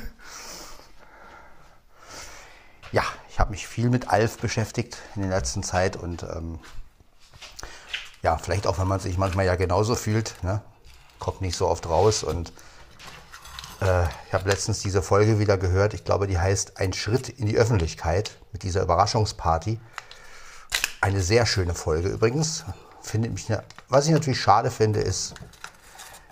ja, 2.93 3.03
ich 3.35 3.41
habe 3.41 3.51
mich 3.51 3.67
viel 3.67 3.91
mit 3.91 4.11
Alf 4.11 4.39
beschäftigt 4.39 4.99
in 5.17 5.23
der 5.23 5.31
letzten 5.33 5.65
Zeit 5.65 5.97
und 5.97 6.23
ähm, 6.23 6.61
ja, 8.23 8.39
vielleicht 8.39 8.69
auch, 8.69 8.79
wenn 8.79 8.87
man 8.87 9.01
sich 9.01 9.19
manchmal 9.19 9.45
ja 9.45 9.57
genauso 9.57 9.97
fühlt, 9.97 10.37
ne? 10.45 10.63
kommt 11.19 11.41
nicht 11.41 11.57
so 11.57 11.67
oft 11.67 11.89
raus 11.89 12.23
und 12.23 12.53
äh, 13.81 14.05
ich 14.29 14.35
habe 14.35 14.49
letztens 14.49 14.79
diese 14.79 15.03
Folge 15.03 15.41
wieder 15.41 15.59
gehört, 15.59 15.95
ich 15.95 16.05
glaube, 16.05 16.29
die 16.29 16.39
heißt 16.39 16.79
Ein 16.79 16.93
Schritt 16.93 17.29
in 17.29 17.47
die 17.47 17.57
Öffentlichkeit 17.57 18.39
mit 18.53 18.63
dieser 18.63 18.83
Überraschungsparty. 18.83 19.81
Eine 21.01 21.21
sehr 21.21 21.45
schöne 21.45 21.75
Folge 21.75 22.11
übrigens. 22.11 22.65
Finde 23.03 23.31
mich, 23.31 23.49
was 23.89 24.07
ich 24.07 24.13
natürlich 24.13 24.41
schade 24.41 24.71
finde, 24.71 25.01
ist, 25.01 25.35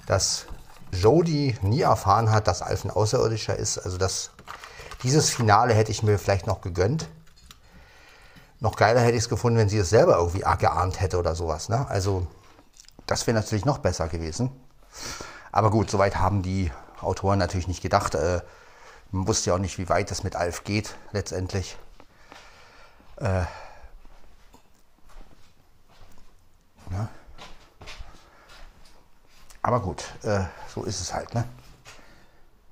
dass 0.06 0.46
Jodie 0.92 1.56
nie 1.62 1.80
erfahren 1.80 2.30
hat, 2.30 2.46
dass 2.46 2.62
Alf 2.62 2.84
ein 2.84 2.92
Außerirdischer 2.92 3.56
ist. 3.56 3.78
Also 3.78 3.98
das 3.98 4.30
dieses 5.02 5.30
Finale 5.30 5.74
hätte 5.74 5.90
ich 5.90 6.02
mir 6.02 6.18
vielleicht 6.18 6.46
noch 6.46 6.60
gegönnt. 6.60 7.08
Noch 8.60 8.76
geiler 8.76 9.00
hätte 9.00 9.16
ich 9.16 9.24
es 9.24 9.28
gefunden, 9.28 9.58
wenn 9.58 9.68
sie 9.68 9.78
es 9.78 9.90
selber 9.90 10.16
irgendwie 10.16 10.44
geahnt 10.58 11.00
hätte 11.00 11.18
oder 11.18 11.34
sowas. 11.34 11.68
Ne? 11.68 11.86
Also 11.88 12.26
das 13.06 13.26
wäre 13.26 13.36
natürlich 13.36 13.64
noch 13.64 13.78
besser 13.78 14.08
gewesen. 14.08 14.50
Aber 15.50 15.70
gut, 15.70 15.90
soweit 15.90 16.16
haben 16.16 16.42
die 16.42 16.70
Autoren 17.00 17.38
natürlich 17.38 17.66
nicht 17.66 17.82
gedacht. 17.82 18.14
Äh, 18.14 18.40
man 19.10 19.26
wusste 19.26 19.50
ja 19.50 19.56
auch 19.56 19.60
nicht, 19.60 19.78
wie 19.78 19.88
weit 19.88 20.10
das 20.10 20.22
mit 20.22 20.36
Alf 20.36 20.64
geht 20.64 20.94
letztendlich. 21.10 21.76
Äh, 23.16 23.42
ja. 26.90 27.08
Aber 29.62 29.80
gut, 29.80 30.04
äh, 30.22 30.44
so 30.72 30.84
ist 30.84 31.00
es 31.00 31.12
halt. 31.12 31.34
Ne? 31.34 31.44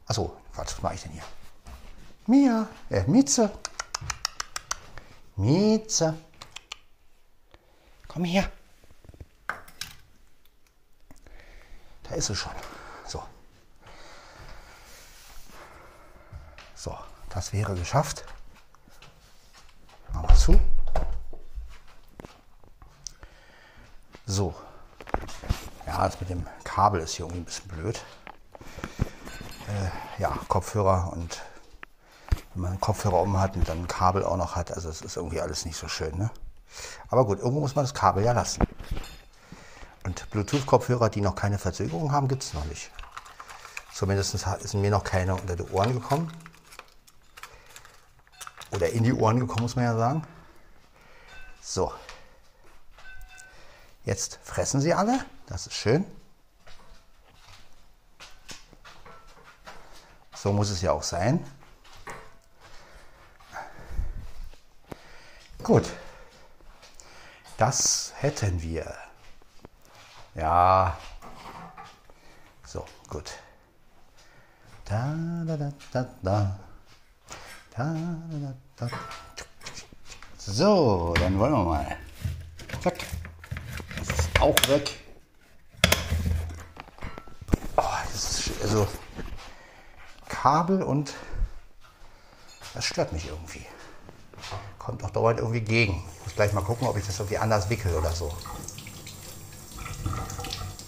Achso, 0.07 0.37
was 0.55 0.81
mache 0.83 0.95
ich 0.95 1.03
denn 1.03 1.13
hier? 1.13 1.25
Mia, 2.27 2.69
äh, 2.91 3.03
Mieze. 3.05 3.51
Mieze. 5.37 6.17
Komm 8.07 8.25
her. 8.25 8.51
Da 12.05 12.15
ist 12.15 12.27
sie 12.27 12.37
schon. 12.37 12.53
So. 13.07 13.23
So, 16.75 16.97
das 17.31 17.53
wäre 17.53 17.75
geschafft. 17.75 18.25
Machen 20.13 20.29
wir 20.29 20.37
zu. 20.37 20.61
So. 24.27 24.55
Ja, 25.87 26.05
das 26.07 26.21
mit 26.21 26.31
dem 26.31 26.47
Kabel 26.65 27.01
ist 27.01 27.15
hier 27.15 27.27
irgendwie 27.27 27.43
ein 27.43 27.45
bisschen 27.45 27.69
blöd. 27.69 28.05
Äh, 29.69 30.21
ja, 30.21 30.39
Kopfhörer 30.49 31.13
und 31.13 31.43
man 32.61 32.81
Kopfhörer 32.81 33.21
um 33.21 33.39
hat 33.41 33.57
und 33.57 33.69
dann 33.69 33.81
ein 33.81 33.89
Kabel 33.89 34.25
auch 34.25 34.37
noch 34.37 34.57
hat. 34.57 34.73
Also 34.73 34.89
es 34.89 35.01
ist 35.03 35.17
irgendwie 35.17 35.41
alles 35.41 35.65
nicht 35.65 35.77
so 35.77 35.89
schön. 35.89 36.17
Ne? 36.17 36.31
Aber 37.09 37.25
gut, 37.25 37.39
irgendwo 37.39 37.61
muss 37.61 37.75
man 37.75 37.85
das 37.85 37.95
Kabel 37.95 38.25
ja 38.25 38.33
lassen. 38.33 38.63
Und 40.05 40.31
Bluetooth-Kopfhörer, 40.31 41.11
die 41.11 41.21
noch 41.21 41.35
keine 41.35 41.59
Verzögerung 41.59 42.13
haben, 42.13 42.29
gibt 42.29 42.43
es 42.43 42.55
noch 42.55 42.65
nicht. 42.65 42.91
Zumindest 43.93 44.39
sind 44.39 44.81
mir 44.81 44.91
noch 44.91 45.05
keine 45.05 45.35
unter 45.35 45.57
die 45.57 45.65
Ohren 45.65 45.93
gekommen. 45.93 46.33
Oder 48.73 48.91
in 48.91 49.03
die 49.03 49.13
Ohren 49.13 49.41
gekommen, 49.41 49.63
muss 49.63 49.77
man 49.77 49.85
ja 49.85 49.97
sagen. 49.97 50.27
So. 51.61 51.93
Jetzt 54.05 54.39
fressen 54.43 54.81
sie 54.81 54.95
alle. 54.95 55.25
Das 55.47 55.67
ist 55.67 55.75
schön. 55.75 56.07
So 60.35 60.53
muss 60.53 60.71
es 60.71 60.81
ja 60.81 60.93
auch 60.93 61.03
sein. 61.03 61.45
Gut. 65.63 65.85
Das 67.59 68.13
hätten 68.17 68.63
wir. 68.63 68.95
Ja. 70.35 70.97
So, 72.65 72.85
gut. 73.09 73.33
Da, 74.87 75.15
da, 75.47 75.57
da, 75.57 75.73
da, 75.93 76.09
da. 76.23 76.61
Da, 77.77 77.85
da, 77.85 78.55
da, 78.77 78.89
So, 80.39 81.15
dann 81.19 81.39
wollen 81.39 81.53
wir 81.53 81.65
mal. 81.65 81.97
Zack. 82.83 82.99
Das 83.99 84.09
ist 84.09 84.41
auch 84.41 84.57
weg. 84.69 84.99
Oh, 87.77 87.83
das 88.11 88.47
ist 88.47 88.63
also 88.63 88.89
Kabel 90.29 90.83
und 90.83 91.13
das 92.75 92.85
stört 92.85 93.13
mich 93.13 93.27
irgendwie. 93.27 93.67
Kommt 94.91 95.05
auch 95.05 95.11
dauernd 95.11 95.39
irgendwie 95.39 95.61
gegen. 95.61 96.03
Ich 96.17 96.25
muss 96.25 96.35
gleich 96.35 96.53
mal 96.53 96.65
gucken, 96.65 96.89
ob 96.89 96.97
ich 96.97 97.07
das 97.07 97.21
irgendwie 97.21 97.39
anders 97.39 97.71
wickel 97.71 97.95
oder 97.95 98.11
so. 98.11 98.35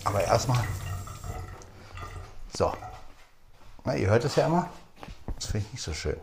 Aber 0.03 0.25
erstmal. 0.25 0.65
So. 2.53 2.73
Na, 3.85 3.95
ihr 3.95 4.11
hört 4.11 4.25
es 4.25 4.35
ja 4.35 4.47
immer. 4.47 4.69
Das 5.37 5.47
finde 5.47 5.67
ich 5.67 5.75
nicht 5.75 5.83
so 5.85 5.95
schön. 5.95 6.17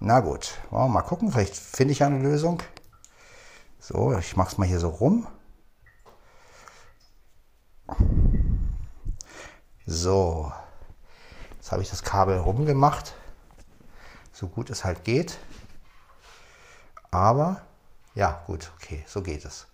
Na 0.00 0.20
gut, 0.20 0.54
wollen 0.70 0.84
wir 0.84 0.88
mal 0.88 1.02
gucken. 1.02 1.30
Vielleicht 1.30 1.54
finde 1.54 1.92
ich 1.92 2.02
eine 2.02 2.20
Lösung. 2.20 2.62
So, 3.78 4.16
ich 4.16 4.34
mache 4.34 4.48
es 4.48 4.56
mal 4.56 4.66
hier 4.66 4.80
so 4.80 4.88
rum. 4.88 5.26
So, 9.84 10.50
jetzt 11.58 11.70
habe 11.70 11.82
ich 11.82 11.90
das 11.90 12.02
Kabel 12.02 12.38
rumgemacht, 12.38 13.12
so 14.32 14.48
gut 14.48 14.70
es 14.70 14.86
halt 14.86 15.04
geht. 15.04 15.38
Aber 17.10 17.62
ja, 18.14 18.42
gut, 18.46 18.70
okay, 18.76 19.04
so 19.06 19.22
geht 19.22 19.44
es. 19.44 19.66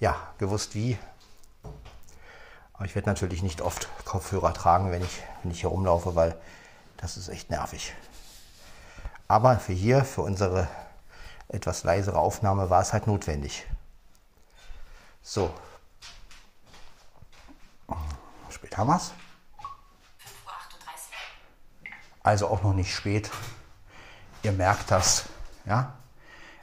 Ja, 0.00 0.16
gewusst 0.38 0.74
wie. 0.74 0.98
Aber 2.74 2.84
ich 2.84 2.94
werde 2.94 3.08
natürlich 3.08 3.42
nicht 3.42 3.62
oft 3.62 3.88
Kopfhörer 4.04 4.52
tragen, 4.52 4.90
wenn 4.90 5.02
ich, 5.02 5.22
wenn 5.42 5.52
ich 5.52 5.60
hier 5.60 5.70
rumlaufe, 5.70 6.14
weil 6.14 6.36
das 6.96 7.16
ist 7.16 7.28
echt 7.28 7.50
nervig. 7.50 7.94
Aber 9.28 9.58
für 9.58 9.72
hier, 9.72 10.04
für 10.04 10.22
unsere 10.22 10.68
etwas 11.48 11.84
leisere 11.84 12.18
Aufnahme 12.18 12.68
war 12.70 12.82
es 12.82 12.92
halt 12.92 13.06
notwendig. 13.06 13.66
So. 15.22 15.52
Spät 18.50 18.76
haben 18.76 18.88
wir 18.88 18.96
es. 18.96 19.12
Also 22.22 22.48
auch 22.48 22.62
noch 22.62 22.72
nicht 22.72 22.94
spät. 22.94 23.30
Ihr 24.42 24.52
merkt 24.52 24.90
das. 24.90 25.24
Ja? 25.64 25.94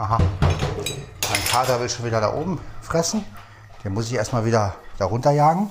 Aha. 0.00 0.16
Mein 0.16 1.44
Kater 1.50 1.78
will 1.78 1.90
schon 1.90 2.06
wieder 2.06 2.22
da 2.22 2.32
oben 2.32 2.58
fressen. 2.80 3.22
Den 3.84 3.92
muss 3.92 4.06
ich 4.06 4.14
erstmal 4.14 4.46
wieder 4.46 4.74
da 4.96 5.04
runter 5.04 5.30
jagen. 5.30 5.68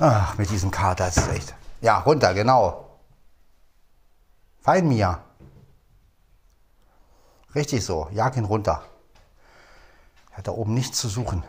Ach, 0.00 0.36
mit 0.36 0.50
diesem 0.50 0.72
Kater 0.72 1.06
ist 1.06 1.18
es 1.18 1.28
echt. 1.28 1.54
Ja, 1.82 2.00
runter, 2.00 2.34
genau. 2.34 2.98
Fein 4.60 4.88
Mia. 4.88 5.22
Richtig 7.54 7.84
so, 7.84 8.08
jag 8.10 8.36
ihn 8.36 8.44
runter. 8.44 8.82
Er 10.32 10.38
hat 10.38 10.48
da 10.48 10.50
oben 10.50 10.74
nichts 10.74 10.98
zu 10.98 11.08
suchen. 11.08 11.44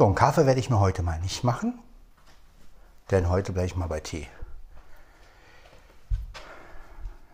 So, 0.00 0.06
einen 0.06 0.14
Kaffee 0.14 0.46
werde 0.46 0.58
ich 0.58 0.70
mir 0.70 0.80
heute 0.80 1.02
mal 1.02 1.20
nicht 1.20 1.44
machen, 1.44 1.78
denn 3.10 3.28
heute 3.28 3.52
bleibe 3.52 3.66
ich 3.66 3.76
mal 3.76 3.86
bei 3.86 4.00
Tee. 4.00 4.26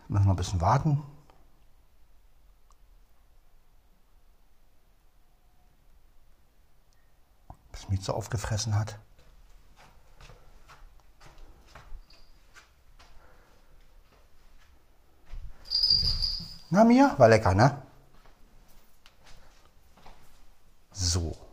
Müssen 0.09 0.25
wir 0.25 0.33
ein 0.33 0.35
bisschen 0.35 0.59
warten. 0.59 1.01
Bis 7.71 7.87
Mieze 7.87 8.13
aufgefressen 8.13 8.75
hat. 8.75 8.99
Na 16.69 16.83
mir, 16.83 17.15
war 17.17 17.29
lecker, 17.29 17.53
ne? 17.53 17.81
So. 20.91 21.46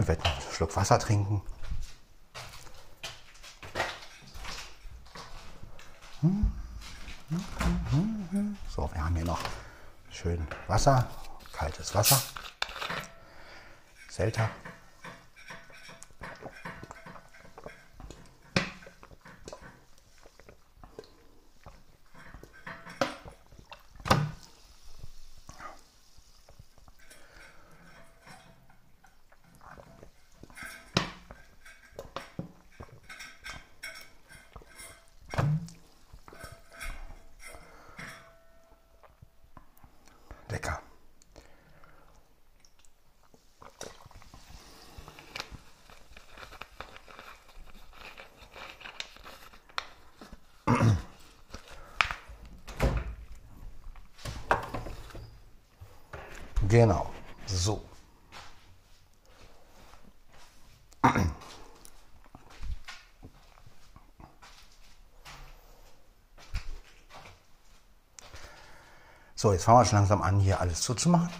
Ich 0.00 0.06
werde 0.06 0.22
noch 0.22 0.32
einen 0.32 0.52
Schluck 0.54 0.76
Wasser 0.76 0.98
trinken. 0.98 1.42
So, 8.74 8.90
wir 8.92 9.04
haben 9.04 9.16
hier 9.16 9.24
noch 9.24 9.40
schön 10.10 10.46
Wasser, 10.68 11.10
kaltes 11.52 11.94
Wasser. 11.94 12.22
Selter. 14.08 14.48
Genau, 56.68 57.10
so. 57.46 57.82
So, 69.40 69.52
jetzt 69.52 69.66
fangen 69.66 69.78
wir 69.78 69.84
schon 69.84 69.98
langsam 69.98 70.20
an, 70.20 70.40
hier 70.40 70.60
alles 70.60 70.80
zuzumachen. 70.80 71.30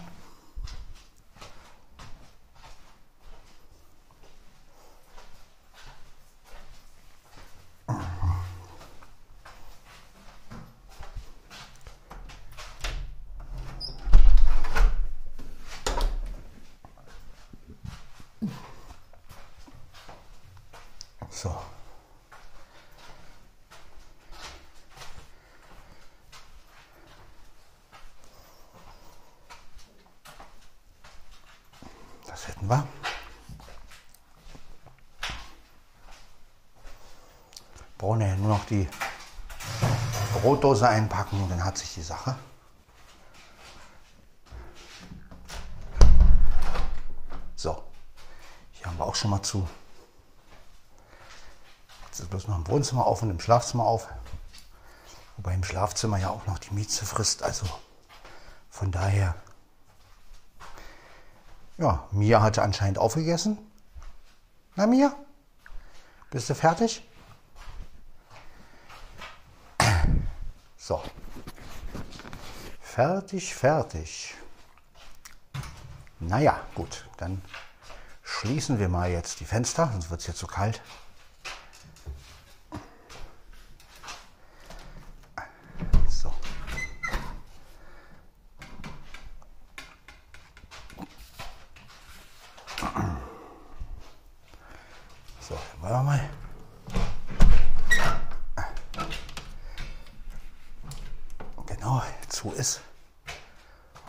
wa? 32.69 32.87
Brauchen 37.97 38.21
ja 38.21 38.35
nur 38.35 38.49
noch 38.49 38.65
die 38.65 38.87
Einpacken 41.29 41.43
und 41.43 41.49
dann 41.49 41.63
hat 41.63 41.77
sich 41.77 41.93
die 41.93 42.01
Sache. 42.01 42.35
So, 47.55 47.83
hier 48.71 48.87
haben 48.87 48.97
wir 48.97 49.05
auch 49.05 49.15
schon 49.15 49.31
mal 49.31 49.41
zu. 49.41 49.67
Jetzt 52.05 52.21
ist 52.21 52.29
bloß 52.29 52.47
noch 52.47 52.57
im 52.57 52.67
Wohnzimmer 52.67 53.05
auf 53.05 53.21
und 53.21 53.29
im 53.29 53.39
Schlafzimmer 53.39 53.83
auf. 53.83 54.07
Wobei 55.37 55.53
im 55.53 55.63
Schlafzimmer 55.63 56.17
ja 56.17 56.29
auch 56.29 56.45
noch 56.47 56.59
die 56.59 56.73
Mieze 56.73 57.05
frisst. 57.05 57.43
Also 57.43 57.65
von 58.69 58.91
daher. 58.91 59.35
Ja, 61.77 62.07
Mia 62.11 62.41
hatte 62.41 62.61
anscheinend 62.61 62.97
aufgegessen. 62.97 63.57
Na 64.75 64.85
Mia? 64.85 65.13
Bist 66.29 66.49
du 66.49 66.55
fertig? 66.55 67.03
So. 70.77 71.01
Fertig, 72.99 73.55
fertig. 73.55 74.35
Naja, 76.19 76.59
gut, 76.75 77.07
dann 77.15 77.41
schließen 78.23 78.77
wir 78.77 78.89
mal 78.89 79.09
jetzt 79.09 79.39
die 79.39 79.45
Fenster, 79.45 79.87
sonst 79.89 80.09
wird 80.09 80.19
es 80.19 80.27
jetzt 80.27 80.39
zu 80.39 80.47
kalt. 80.47 80.81
So. 86.09 86.33
So, 95.39 95.55
dann 95.55 95.81
wollen 95.81 95.93
wir 95.93 96.03
mal. 96.03 96.29
Genau, 101.65 102.03
zu 102.27 102.51
ist. 102.51 102.81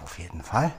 Auf 0.03 0.19
jeden 0.19 0.43
Fall. 0.43 0.73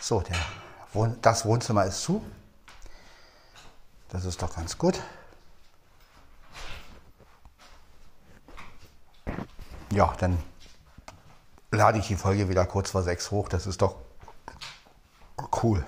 So, 0.00 0.20
der 0.20 0.36
Wohn 0.92 1.19
das 1.30 1.44
Wohnzimmer 1.44 1.84
ist 1.84 2.02
zu. 2.02 2.24
Das 4.08 4.24
ist 4.24 4.42
doch 4.42 4.52
ganz 4.52 4.76
gut. 4.76 5.00
Ja, 9.92 10.12
dann 10.18 10.42
lade 11.70 11.98
ich 11.98 12.08
die 12.08 12.16
Folge 12.16 12.48
wieder 12.48 12.66
kurz 12.66 12.90
vor 12.90 13.04
sechs 13.04 13.30
hoch. 13.30 13.48
Das 13.48 13.68
ist 13.68 13.80
doch 13.80 13.94
cool. 15.62 15.86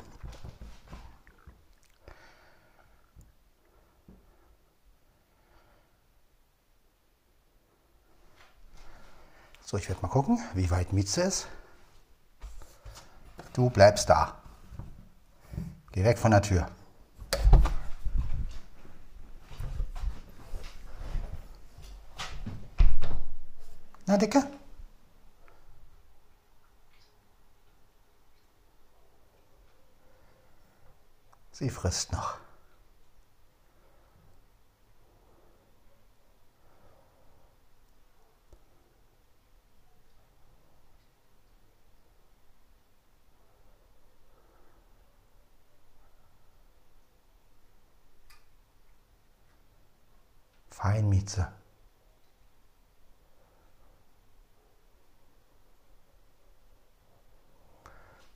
So, 9.65 9.77
ich 9.77 9.89
werde 9.89 10.03
mal 10.03 10.09
gucken, 10.09 10.39
wie 10.55 10.71
weit 10.71 10.93
Mieze 10.93 11.23
ist. 11.23 11.49
Du 13.55 13.71
bleibst 13.71 14.09
da. 14.09 14.42
Geh 15.93 16.05
weg 16.05 16.19
von 16.19 16.31
der 16.31 16.41
Tür. 16.41 16.67
Na, 24.07 24.17
Dicke? 24.17 24.43
Sie 31.53 31.69
frisst 31.69 32.13
noch. 32.13 32.42
Feinmieze. 51.23 51.53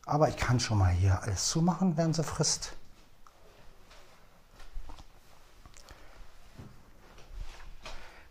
Aber 0.05 0.29
ich 0.29 0.37
kann 0.37 0.61
schon 0.61 0.79
mal 0.79 0.92
hier 0.92 1.20
alles 1.22 1.49
zumachen, 1.49 1.96
während 1.96 2.14
sie 2.14 2.22
frisst. 2.22 2.75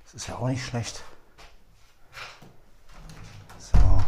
Das 0.06 0.14
ist 0.14 0.28
ja 0.28 0.38
auch 0.38 0.48
nicht 0.48 0.66
schlecht. 0.66 1.04
So. 3.58 4.04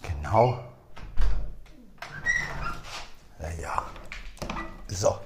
Genau. 0.00 0.64
Ja, 3.40 3.50
ja. 3.50 3.86
So. 4.88 5.20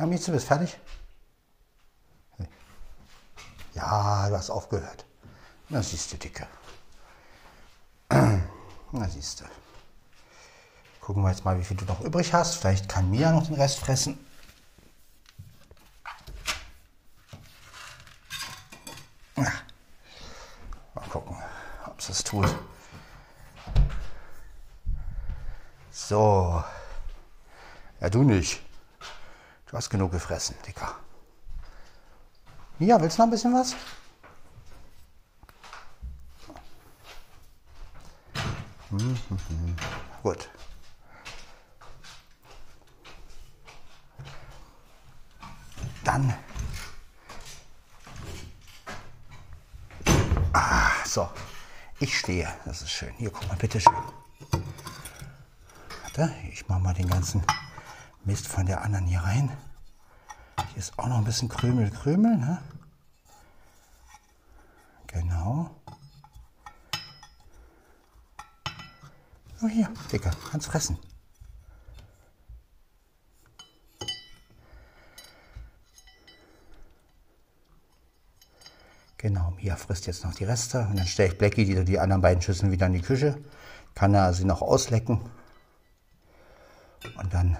Ja, 0.00 0.06
Mieze, 0.06 0.32
bist 0.32 0.46
fertig? 0.46 0.78
Ja, 3.74 4.30
du 4.30 4.34
hast 4.34 4.48
aufgehört. 4.48 5.04
Na 5.68 5.82
siehst 5.82 6.10
du, 6.10 6.16
Dicke. 6.16 6.46
Na 8.08 9.08
siehst 9.10 9.42
du. 9.42 9.44
Gucken 11.02 11.22
wir 11.22 11.28
jetzt 11.28 11.44
mal, 11.44 11.58
wie 11.58 11.64
viel 11.64 11.76
du 11.76 11.84
noch 11.84 12.00
übrig 12.00 12.32
hast. 12.32 12.54
Vielleicht 12.54 12.88
kann 12.88 13.10
Mia 13.10 13.30
noch 13.30 13.46
den 13.46 13.56
Rest 13.56 13.78
fressen. 13.78 14.18
Ja. 19.36 19.52
Mal 20.94 21.08
gucken, 21.10 21.36
ob 21.84 21.98
es 21.98 22.06
das 22.06 22.24
tut. 22.24 22.48
So. 25.90 26.64
Ja, 28.00 28.08
du 28.08 28.22
nicht. 28.22 28.62
Du 29.70 29.76
hast 29.76 29.88
genug 29.88 30.10
gefressen, 30.10 30.56
Dicker. 30.66 30.96
Mia, 32.80 33.00
willst 33.00 33.18
du 33.18 33.22
noch 33.22 33.28
ein 33.28 33.30
bisschen 33.30 33.54
was? 33.54 33.76
Hm, 38.88 38.98
hm, 38.98 39.16
hm. 39.28 39.76
Gut. 40.24 40.50
Dann. 46.02 46.34
Ah, 50.52 50.90
so. 51.04 51.28
Ich 52.00 52.18
stehe. 52.18 52.48
Das 52.64 52.82
ist 52.82 52.90
schön. 52.90 53.14
Hier, 53.18 53.30
guck 53.30 53.46
mal, 53.46 53.56
bitteschön. 53.56 53.94
Warte, 56.02 56.34
ich 56.50 56.66
mache 56.66 56.80
mal 56.80 56.94
den 56.94 57.08
ganzen 57.08 57.44
Mist 58.24 58.46
von 58.46 58.66
der 58.66 58.82
anderen 58.82 59.06
hier 59.06 59.20
rein. 59.20 59.50
Hier 60.68 60.76
ist 60.76 60.98
auch 60.98 61.06
noch 61.06 61.18
ein 61.18 61.24
bisschen 61.24 61.48
Krümel, 61.48 61.90
Krümel. 61.90 62.36
Ne? 62.36 62.62
Genau. 65.06 65.70
So 69.60 69.68
hier, 69.68 69.90
Dicker, 70.12 70.30
kannst 70.50 70.68
fressen. 70.68 70.98
Genau, 79.18 79.50
Mia 79.50 79.76
frisst 79.76 80.06
jetzt 80.06 80.24
noch 80.24 80.32
die 80.32 80.44
Reste 80.44 80.80
und 80.88 80.98
dann 80.98 81.06
stelle 81.06 81.32
ich 81.32 81.36
Blackie 81.36 81.66
die, 81.66 81.84
die 81.84 81.98
anderen 81.98 82.22
beiden 82.22 82.40
Schüsseln 82.40 82.72
wieder 82.72 82.86
in 82.86 82.94
die 82.94 83.02
Küche. 83.02 83.36
Kann 83.94 84.14
er 84.14 84.32
sie 84.32 84.44
noch 84.44 84.62
auslecken. 84.62 85.20
Und 87.18 87.34
dann 87.34 87.58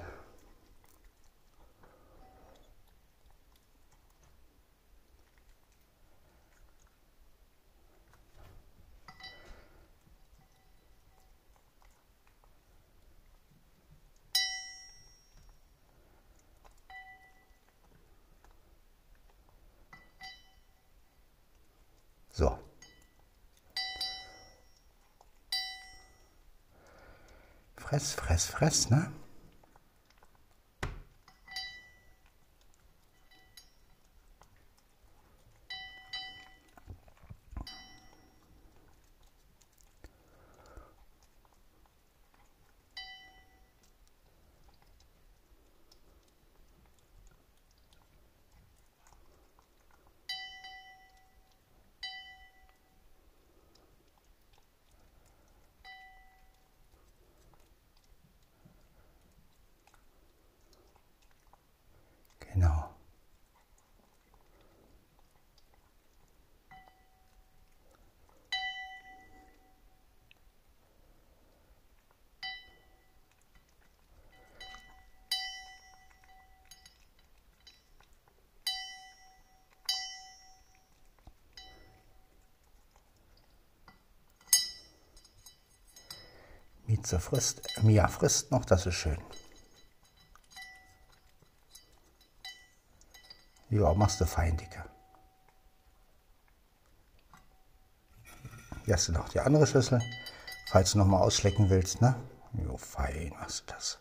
So. 22.41 22.59
Fress, 27.77 28.15
fress, 28.15 28.47
fress, 28.47 28.89
ne? 28.89 29.11
Mieze 86.91 87.21
frisst, 87.21 87.63
Mia 87.83 88.09
frisst 88.09 88.51
noch, 88.51 88.65
das 88.65 88.85
ist 88.85 88.97
schön. 88.97 89.23
Ja, 93.69 93.95
machst 93.95 94.21
du 94.21 94.27
fein, 94.27 94.57
Dicke. 94.57 94.85
Hier 98.85 98.95
hast 98.95 99.07
du 99.07 99.13
noch 99.13 99.29
die 99.29 99.39
andere 99.39 99.69
Schüssel, 99.69 100.03
falls 100.73 100.91
du 100.91 100.99
noch 100.99 101.07
mal 101.07 101.21
ausschlecken 101.21 101.71
willst, 101.71 102.01
ne? 102.01 102.17
Jo, 102.55 102.77
fein 102.77 103.31
machst 103.39 103.61
du 103.61 103.73
das. 103.73 104.01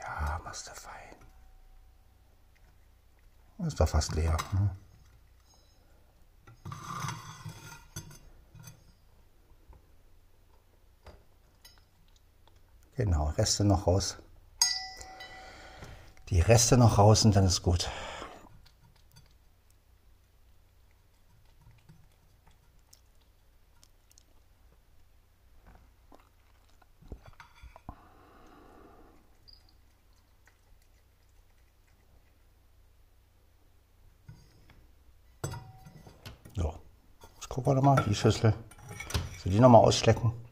Ja, 0.00 0.38
machst 0.44 0.68
du 0.68 0.72
fein. 0.72 1.16
Ist 3.66 3.80
doch 3.80 3.88
fast 3.88 4.14
leer. 4.14 4.36
Ne? 4.52 4.76
Genau, 12.98 13.28
Reste 13.38 13.62
noch 13.62 13.86
raus. 13.86 14.16
Die 16.30 16.40
Reste 16.40 16.76
noch 16.76 16.98
raus 16.98 17.24
und 17.24 17.36
dann 17.36 17.44
ist 17.44 17.62
gut. 17.62 17.88
So, 36.56 36.74
jetzt 37.36 37.48
gucken 37.48 37.70
wir 37.70 37.74
nochmal 37.76 38.04
die 38.08 38.14
Schüssel. 38.16 38.52
So, 39.44 39.50
die 39.50 39.60
nochmal 39.60 39.82
ausschlecken. 39.82 40.47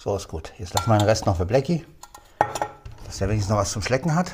So, 0.00 0.14
ist 0.14 0.28
gut. 0.28 0.52
Jetzt 0.58 0.74
lassen 0.74 0.90
wir 0.90 0.96
den 0.96 1.08
Rest 1.08 1.26
noch 1.26 1.36
für 1.36 1.44
Blackie, 1.44 1.84
dass 3.04 3.20
er 3.20 3.28
wenigstens 3.28 3.50
noch 3.50 3.56
was 3.56 3.72
zum 3.72 3.82
Schlecken 3.82 4.14
hat. 4.14 4.32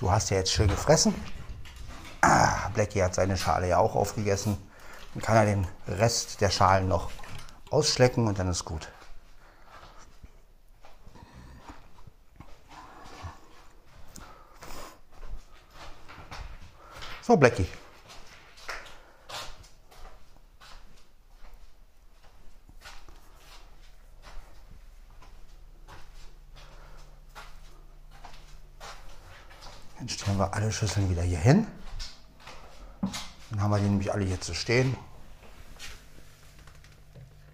Du 0.00 0.10
hast 0.10 0.30
ja 0.30 0.38
jetzt 0.38 0.52
schön 0.52 0.68
gefressen. 0.68 1.14
Ah, 2.22 2.70
Blackie 2.72 3.02
hat 3.02 3.14
seine 3.14 3.36
Schale 3.36 3.68
ja 3.68 3.76
auch 3.76 3.94
aufgegessen. 3.94 4.56
Dann 5.12 5.22
kann 5.22 5.36
er 5.36 5.44
den 5.44 5.66
Rest 5.86 6.40
der 6.40 6.48
Schalen 6.48 6.88
noch 6.88 7.10
ausschlecken 7.70 8.26
und 8.26 8.38
dann 8.38 8.48
ist 8.48 8.64
gut. 8.64 8.88
So, 17.20 17.36
Blackie. 17.36 17.68
Dann 29.98 30.08
stellen 30.08 30.38
wir 30.38 30.47
alle 30.58 30.72
Schüsseln 30.72 31.08
wieder 31.08 31.22
hier 31.22 31.38
hin. 31.38 31.68
Dann 33.50 33.62
haben 33.62 33.70
wir 33.70 33.78
die 33.78 33.84
nämlich 33.84 34.12
alle 34.12 34.24
hier 34.24 34.40
zu 34.40 34.54
stehen. 34.54 34.96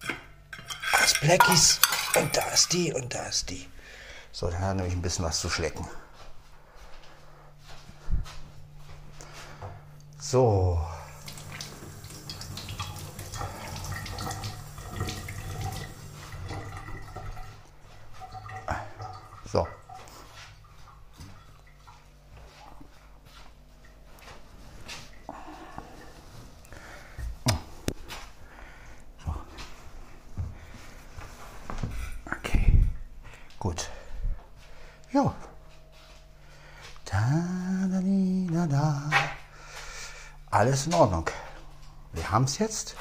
Da 0.01 1.05
ist 1.05 1.21
Blackies 1.21 1.81
und 2.17 2.35
da 2.35 2.43
ist 2.49 2.73
die 2.73 2.95
und 2.95 3.15
da 3.15 3.27
ist 3.27 3.51
die. 3.51 3.69
So, 4.33 4.49
dann 4.49 4.61
haben 4.61 4.79
wir 4.79 4.85
nämlich 4.85 4.95
ein 4.95 5.03
bisschen 5.03 5.25
was 5.27 5.39
zu 5.39 5.51
schlecken. 5.51 5.87
So. 10.19 10.81
So. 19.53 19.69
Okay, 32.27 32.83
gut. 33.61 33.89
Ja. 35.13 35.33
Da, 37.05 37.21
da, 37.89 38.01
di, 38.01 38.49
da, 38.53 38.67
da. 38.67 39.03
Alles 40.65 40.87
in 40.87 40.95
Ordnung. 40.95 41.29
Wir 42.15 42.31
haben 42.31 42.45
es 42.45 42.57
jetzt. 42.57 42.97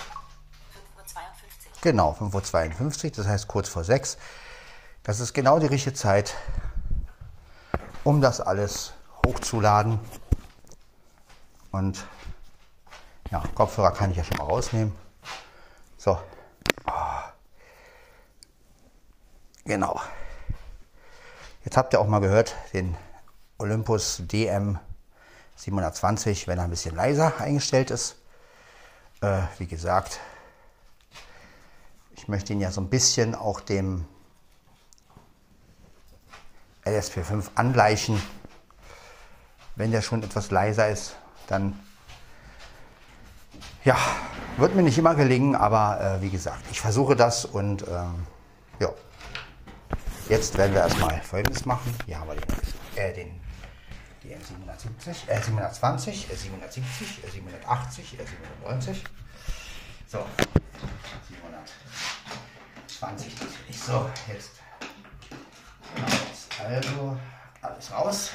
5.52 0.98 1.16
Uhr. 1.16 1.72
Genau, 1.80 2.12
5.52 2.12 3.06
Uhr, 3.06 3.12
das 3.12 3.26
heißt 3.26 3.48
kurz 3.48 3.70
vor 3.70 3.86
6. 3.86 4.18
Das 5.04 5.22
ist 5.22 5.32
genau 5.32 5.60
die 5.60 5.68
richtige 5.68 5.96
Zeit, 5.96 6.36
um 8.04 8.20
das 8.20 8.42
alles 8.42 8.92
hochzuladen. 9.26 9.98
Und 11.72 12.06
ja, 13.32 13.42
Kopfhörer 13.56 13.94
kann 13.94 14.12
ich 14.12 14.18
ja 14.18 14.26
schon 14.26 14.36
mal 14.40 14.44
rausnehmen. 14.44 14.94
So. 15.98 16.20
Genau. 19.64 20.02
Jetzt 21.64 21.78
habt 21.78 21.94
ihr 21.94 22.02
auch 22.02 22.08
mal 22.08 22.20
gehört, 22.20 22.56
den 22.74 22.98
Olympus 23.58 24.18
DM 24.20 24.80
720, 25.56 26.48
wenn 26.48 26.58
er 26.58 26.66
ein 26.66 26.70
bisschen 26.70 26.96
leiser 26.96 27.40
eingestellt 27.40 27.92
ist. 27.92 28.18
Äh, 29.22 29.42
wie 29.58 29.68
gesagt, 29.68 30.20
ich 32.16 32.28
möchte 32.28 32.54
ihn 32.54 32.62
ja 32.62 32.72
so 32.72 32.82
ein 32.82 32.90
bisschen 32.90 33.36
auch 33.36 33.60
dem 33.60 34.06
LSP5 36.86 37.46
angleichen. 37.56 38.22
Wenn 39.76 39.92
der 39.92 40.02
schon 40.02 40.24
etwas 40.24 40.52
leiser 40.52 40.90
ist, 40.90 41.16
dann 41.48 41.80
ja, 43.84 43.98
wird 44.58 44.76
mir 44.76 44.84
nicht 44.84 44.98
immer 44.98 45.16
gelingen, 45.16 45.56
aber 45.56 46.00
äh, 46.00 46.22
wie 46.22 46.30
gesagt, 46.30 46.64
ich 46.72 46.80
versuche 46.80 47.16
das 47.16 47.46
und 47.46 47.86
ähm, 47.88 48.28
ja. 48.80 48.90
Jetzt 50.30 50.58
werden 50.58 50.74
wir 50.74 50.82
erstmal 50.82 51.22
folgendes 51.22 51.66
machen. 51.66 51.94
Hier 52.06 52.20
haben 52.20 52.30
wir 52.30 52.36
den, 52.36 52.50
äh, 52.96 53.14
den 53.14 53.43
die 54.34 54.44
M770, 54.44 55.30
äh, 55.30 55.42
720, 55.42 56.32
äh, 56.32 56.36
770, 56.36 57.24
äh, 57.24 57.30
780, 57.30 58.20
äh, 58.20 58.26
790. 58.26 59.04
So, 60.08 60.26
20 62.88 63.34
natürlich. 63.34 63.80
So, 63.80 64.10
jetzt. 64.28 64.52
Also, 66.64 67.18
alles 67.62 67.92
raus. 67.92 68.32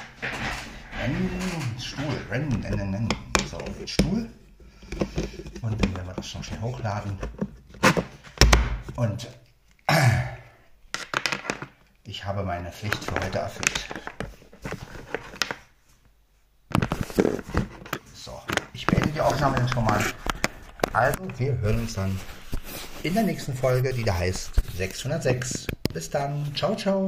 Rennen, 1.01 1.75
Stuhl, 1.79 2.03
rennen, 2.29 2.63
rennen, 2.63 2.93
rennen. 2.93 3.09
So, 3.49 3.57
jetzt 3.79 3.91
Stuhl. 3.91 4.29
Und 5.61 5.81
dann 5.81 5.95
werden 5.95 6.07
wir 6.07 6.13
das 6.13 6.33
noch 6.33 6.43
schnell 6.43 6.61
hochladen. 6.61 7.17
Und 8.95 9.27
ich 12.03 12.25
habe 12.25 12.43
meine 12.43 12.71
Pflicht 12.71 13.03
für 13.03 13.15
heute 13.15 13.39
erfüllt. 13.39 14.18
So, 18.13 18.31
ich 18.73 18.85
beende 18.85 19.09
die 19.09 19.21
Aufnahme 19.21 19.57
dann 19.57 19.69
schon 19.69 19.85
mal. 19.85 20.03
Also, 20.93 21.19
wir 21.37 21.57
hören 21.59 21.79
uns 21.79 21.93
dann 21.93 22.19
in 23.03 23.13
der 23.13 23.23
nächsten 23.23 23.53
Folge, 23.53 23.93
die 23.93 24.03
da 24.03 24.17
heißt 24.17 24.51
606. 24.77 25.67
Bis 25.93 26.09
dann. 26.09 26.51
Ciao, 26.55 26.75
ciao. 26.75 27.07